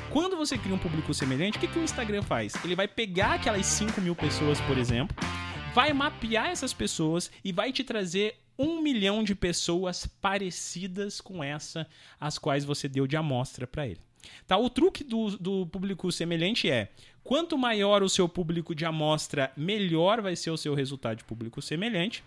Quando 0.09 0.37
você 0.37 0.57
cria 0.57 0.75
um 0.75 0.79
público 0.79 1.13
semelhante, 1.13 1.57
o 1.57 1.61
que, 1.61 1.67
que 1.67 1.79
o 1.79 1.83
Instagram 1.83 2.21
faz? 2.21 2.53
Ele 2.63 2.75
vai 2.75 2.87
pegar 2.87 3.33
aquelas 3.33 3.65
5 3.65 3.99
mil 3.99 4.15
pessoas, 4.15 4.61
por 4.61 4.77
exemplo, 4.77 5.15
vai 5.73 5.91
mapear 5.91 6.49
essas 6.49 6.71
pessoas 6.71 7.31
e 7.43 7.51
vai 7.51 7.71
te 7.71 7.83
trazer 7.83 8.35
um 8.57 8.81
milhão 8.81 9.23
de 9.23 9.33
pessoas 9.33 10.05
parecidas 10.05 11.19
com 11.19 11.43
essa 11.43 11.87
as 12.19 12.37
quais 12.37 12.63
você 12.63 12.87
deu 12.87 13.07
de 13.07 13.17
amostra 13.17 13.65
para 13.65 13.87
ele. 13.87 13.99
Tá? 14.47 14.57
O 14.57 14.69
truque 14.69 15.03
do, 15.03 15.37
do 15.37 15.67
público 15.67 16.11
semelhante 16.11 16.69
é: 16.69 16.89
quanto 17.23 17.57
maior 17.57 18.03
o 18.03 18.09
seu 18.09 18.27
público 18.27 18.73
de 18.75 18.85
amostra, 18.85 19.51
melhor 19.55 20.21
vai 20.21 20.35
ser 20.35 20.51
o 20.51 20.57
seu 20.57 20.73
resultado 20.73 21.17
de 21.17 21.23
público 21.23 21.61
semelhante. 21.61 22.23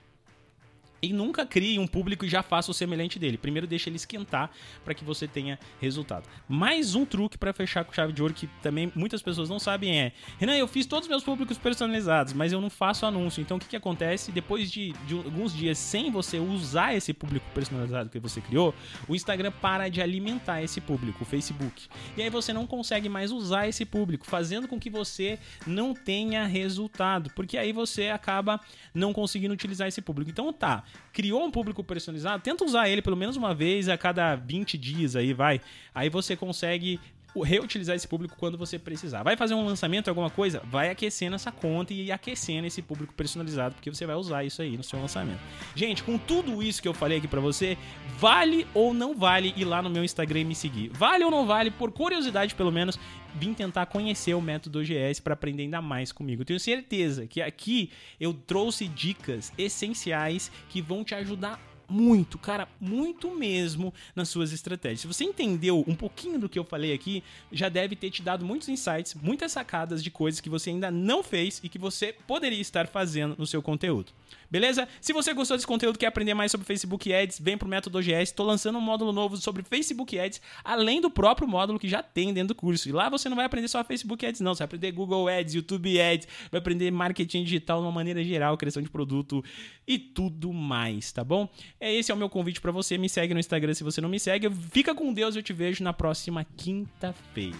E 1.02 1.12
nunca 1.12 1.44
crie 1.44 1.78
um 1.78 1.86
público 1.86 2.24
e 2.24 2.28
já 2.28 2.42
faça 2.42 2.70
o 2.70 2.74
semelhante 2.74 3.18
dele. 3.18 3.36
Primeiro 3.36 3.66
deixa 3.66 3.88
ele 3.88 3.96
esquentar 3.96 4.50
para 4.84 4.94
que 4.94 5.04
você 5.04 5.28
tenha 5.28 5.58
resultado. 5.80 6.26
Mais 6.48 6.94
um 6.94 7.04
truque 7.04 7.36
para 7.36 7.52
fechar 7.52 7.84
com 7.84 7.92
chave 7.92 8.12
de 8.12 8.22
ouro 8.22 8.32
que 8.32 8.46
também 8.62 8.90
muitas 8.94 9.22
pessoas 9.22 9.48
não 9.48 9.58
sabem 9.58 10.00
é: 10.00 10.12
Renan, 10.38 10.56
eu 10.56 10.66
fiz 10.66 10.86
todos 10.86 11.04
os 11.04 11.08
meus 11.08 11.22
públicos 11.22 11.58
personalizados, 11.58 12.32
mas 12.32 12.52
eu 12.52 12.60
não 12.60 12.70
faço 12.70 13.04
anúncio. 13.04 13.40
Então 13.40 13.56
o 13.56 13.60
que, 13.60 13.66
que 13.66 13.76
acontece? 13.76 14.32
Depois 14.32 14.70
de, 14.70 14.92
de 15.06 15.14
alguns 15.14 15.54
dias 15.54 15.78
sem 15.78 16.10
você 16.10 16.38
usar 16.38 16.94
esse 16.94 17.12
público 17.12 17.46
personalizado 17.54 18.10
que 18.10 18.18
você 18.18 18.40
criou, 18.40 18.74
o 19.06 19.14
Instagram 19.14 19.52
para 19.52 19.88
de 19.88 20.00
alimentar 20.00 20.62
esse 20.62 20.80
público, 20.80 21.22
o 21.22 21.26
Facebook. 21.26 21.88
E 22.16 22.22
aí 22.22 22.30
você 22.30 22.52
não 22.52 22.66
consegue 22.66 23.08
mais 23.08 23.30
usar 23.32 23.68
esse 23.68 23.84
público, 23.84 24.26
fazendo 24.26 24.66
com 24.66 24.78
que 24.78 24.90
você 24.90 25.38
não 25.66 25.94
tenha 25.94 26.46
resultado, 26.46 27.30
porque 27.34 27.58
aí 27.58 27.72
você 27.72 28.08
acaba 28.08 28.60
não 28.94 29.12
conseguindo 29.12 29.54
utilizar 29.54 29.88
esse 29.88 30.00
público. 30.00 30.30
Então 30.30 30.52
tá, 30.52 30.84
criou 31.12 31.44
um 31.44 31.50
público 31.50 31.82
personalizado, 31.82 32.42
tenta 32.42 32.64
usar 32.64 32.88
ele 32.88 33.00
pelo 33.00 33.16
menos 33.16 33.36
uma 33.36 33.54
vez 33.54 33.88
a 33.88 33.96
cada 33.96 34.36
20 34.36 34.76
dias 34.76 35.16
aí, 35.16 35.32
vai. 35.32 35.60
Aí 35.94 36.08
você 36.08 36.36
consegue 36.36 37.00
reutilizar 37.42 37.96
esse 37.96 38.06
público 38.06 38.36
quando 38.38 38.56
você 38.56 38.78
precisar. 38.78 39.22
Vai 39.22 39.36
fazer 39.36 39.54
um 39.54 39.64
lançamento, 39.64 40.08
alguma 40.08 40.30
coisa? 40.30 40.62
Vai 40.64 40.90
aquecendo 40.90 41.36
essa 41.36 41.52
conta 41.52 41.92
e 41.92 42.10
aquecendo 42.12 42.66
esse 42.66 42.82
público 42.82 43.14
personalizado, 43.14 43.74
porque 43.74 43.90
você 43.90 44.06
vai 44.06 44.16
usar 44.16 44.44
isso 44.44 44.62
aí 44.62 44.76
no 44.76 44.82
seu 44.82 45.00
lançamento. 45.00 45.40
Gente, 45.74 46.02
com 46.02 46.18
tudo 46.18 46.62
isso 46.62 46.80
que 46.82 46.88
eu 46.88 46.94
falei 46.94 47.18
aqui 47.18 47.28
para 47.28 47.40
você, 47.40 47.76
vale 48.18 48.66
ou 48.74 48.92
não 48.92 49.14
vale 49.14 49.52
ir 49.56 49.64
lá 49.64 49.82
no 49.82 49.90
meu 49.90 50.04
Instagram 50.04 50.40
e 50.40 50.44
me 50.44 50.54
seguir? 50.54 50.88
Vale 50.90 51.24
ou 51.24 51.30
não 51.30 51.46
vale, 51.46 51.70
por 51.70 51.92
curiosidade 51.92 52.54
pelo 52.54 52.72
menos, 52.72 52.98
vim 53.34 53.52
tentar 53.52 53.86
conhecer 53.86 54.34
o 54.34 54.40
método 54.40 54.80
OGS 54.80 55.20
para 55.20 55.34
aprender 55.34 55.64
ainda 55.64 55.82
mais 55.82 56.12
comigo. 56.12 56.44
Tenho 56.44 56.58
certeza 56.58 57.26
que 57.26 57.40
aqui 57.42 57.90
eu 58.18 58.32
trouxe 58.32 58.88
dicas 58.88 59.52
essenciais 59.58 60.50
que 60.68 60.80
vão 60.80 61.04
te 61.04 61.14
ajudar 61.14 61.60
muito, 61.88 62.38
cara, 62.38 62.68
muito 62.80 63.30
mesmo 63.34 63.92
nas 64.14 64.28
suas 64.28 64.52
estratégias. 64.52 65.00
Se 65.00 65.06
você 65.06 65.24
entendeu 65.24 65.84
um 65.86 65.94
pouquinho 65.94 66.38
do 66.38 66.48
que 66.48 66.58
eu 66.58 66.64
falei 66.64 66.92
aqui, 66.92 67.22
já 67.52 67.68
deve 67.68 67.96
ter 67.96 68.10
te 68.10 68.22
dado 68.22 68.44
muitos 68.44 68.68
insights, 68.68 69.14
muitas 69.14 69.52
sacadas 69.52 70.02
de 70.02 70.10
coisas 70.10 70.40
que 70.40 70.50
você 70.50 70.70
ainda 70.70 70.90
não 70.90 71.22
fez 71.22 71.60
e 71.62 71.68
que 71.68 71.78
você 71.78 72.14
poderia 72.26 72.60
estar 72.60 72.86
fazendo 72.86 73.36
no 73.38 73.46
seu 73.46 73.62
conteúdo. 73.62 74.12
Beleza? 74.50 74.88
Se 75.00 75.12
você 75.12 75.34
gostou 75.34 75.56
desse 75.56 75.66
conteúdo, 75.66 75.98
quer 75.98 76.06
aprender 76.06 76.34
mais 76.34 76.52
sobre 76.52 76.66
Facebook 76.66 77.12
Ads, 77.12 77.40
vem 77.40 77.58
pro 77.58 77.68
Método 77.68 77.98
OGS. 77.98 78.22
Estou 78.22 78.46
lançando 78.46 78.78
um 78.78 78.80
módulo 78.80 79.12
novo 79.12 79.36
sobre 79.36 79.62
Facebook 79.62 80.18
Ads, 80.18 80.40
além 80.62 81.00
do 81.00 81.10
próprio 81.10 81.48
módulo 81.48 81.78
que 81.78 81.88
já 81.88 82.02
tem 82.02 82.32
dentro 82.32 82.48
do 82.48 82.54
curso. 82.54 82.88
E 82.88 82.92
lá 82.92 83.08
você 83.08 83.28
não 83.28 83.36
vai 83.36 83.44
aprender 83.44 83.68
só 83.68 83.82
Facebook 83.82 84.24
Ads, 84.24 84.40
não. 84.40 84.54
Você 84.54 84.58
vai 84.58 84.66
aprender 84.66 84.92
Google 84.92 85.28
Ads, 85.28 85.54
YouTube 85.54 86.00
Ads, 86.00 86.28
vai 86.50 86.60
aprender 86.60 86.90
marketing 86.90 87.44
digital 87.44 87.80
de 87.80 87.86
uma 87.86 87.92
maneira 87.92 88.22
geral, 88.22 88.56
criação 88.56 88.82
de 88.82 88.88
produto 88.88 89.44
e 89.86 89.98
tudo 89.98 90.52
mais, 90.52 91.10
tá 91.10 91.24
bom? 91.24 91.48
É, 91.78 91.92
esse 91.92 92.10
é 92.10 92.14
o 92.14 92.16
meu 92.16 92.28
convite 92.28 92.60
para 92.60 92.72
você. 92.72 92.96
Me 92.96 93.08
segue 93.08 93.34
no 93.34 93.40
Instagram 93.40 93.74
se 93.74 93.84
você 93.84 94.00
não 94.00 94.08
me 94.08 94.18
segue. 94.18 94.50
Fica 94.50 94.94
com 94.94 95.12
Deus, 95.12 95.36
eu 95.36 95.42
te 95.42 95.52
vejo 95.52 95.84
na 95.84 95.92
próxima 95.92 96.46
quinta-feira. 96.56 97.56